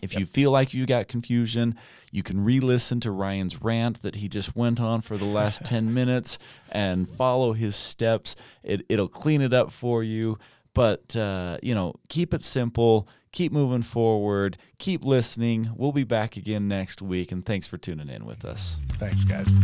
If 0.00 0.18
you 0.18 0.24
feel 0.24 0.50
like 0.50 0.72
you 0.72 0.86
got 0.86 1.08
confusion, 1.08 1.76
you 2.10 2.22
can 2.22 2.42
re 2.42 2.60
listen 2.60 2.98
to 3.00 3.10
Ryan's 3.10 3.60
rant 3.60 4.00
that 4.00 4.14
he 4.16 4.28
just 4.28 4.56
went 4.56 4.80
on 4.80 5.02
for 5.02 5.18
the 5.18 5.26
last 5.26 5.64
10 5.66 5.92
minutes 5.92 6.38
and 6.70 7.06
follow 7.06 7.52
his 7.52 7.76
steps. 7.76 8.34
It, 8.62 8.86
it'll 8.88 9.08
clean 9.08 9.42
it 9.42 9.52
up 9.52 9.70
for 9.70 10.02
you. 10.02 10.38
But, 10.74 11.16
uh, 11.16 11.58
you 11.62 11.74
know, 11.74 11.94
keep 12.08 12.32
it 12.32 12.42
simple, 12.42 13.06
keep 13.30 13.52
moving 13.52 13.82
forward, 13.82 14.56
keep 14.78 15.04
listening. 15.04 15.70
We'll 15.76 15.92
be 15.92 16.04
back 16.04 16.36
again 16.36 16.66
next 16.68 17.02
week. 17.02 17.30
And 17.30 17.44
thanks 17.44 17.66
for 17.66 17.76
tuning 17.76 18.08
in 18.08 18.24
with 18.24 18.44
us. 18.44 18.78
Thanks, 18.98 19.24
guys. 19.24 19.54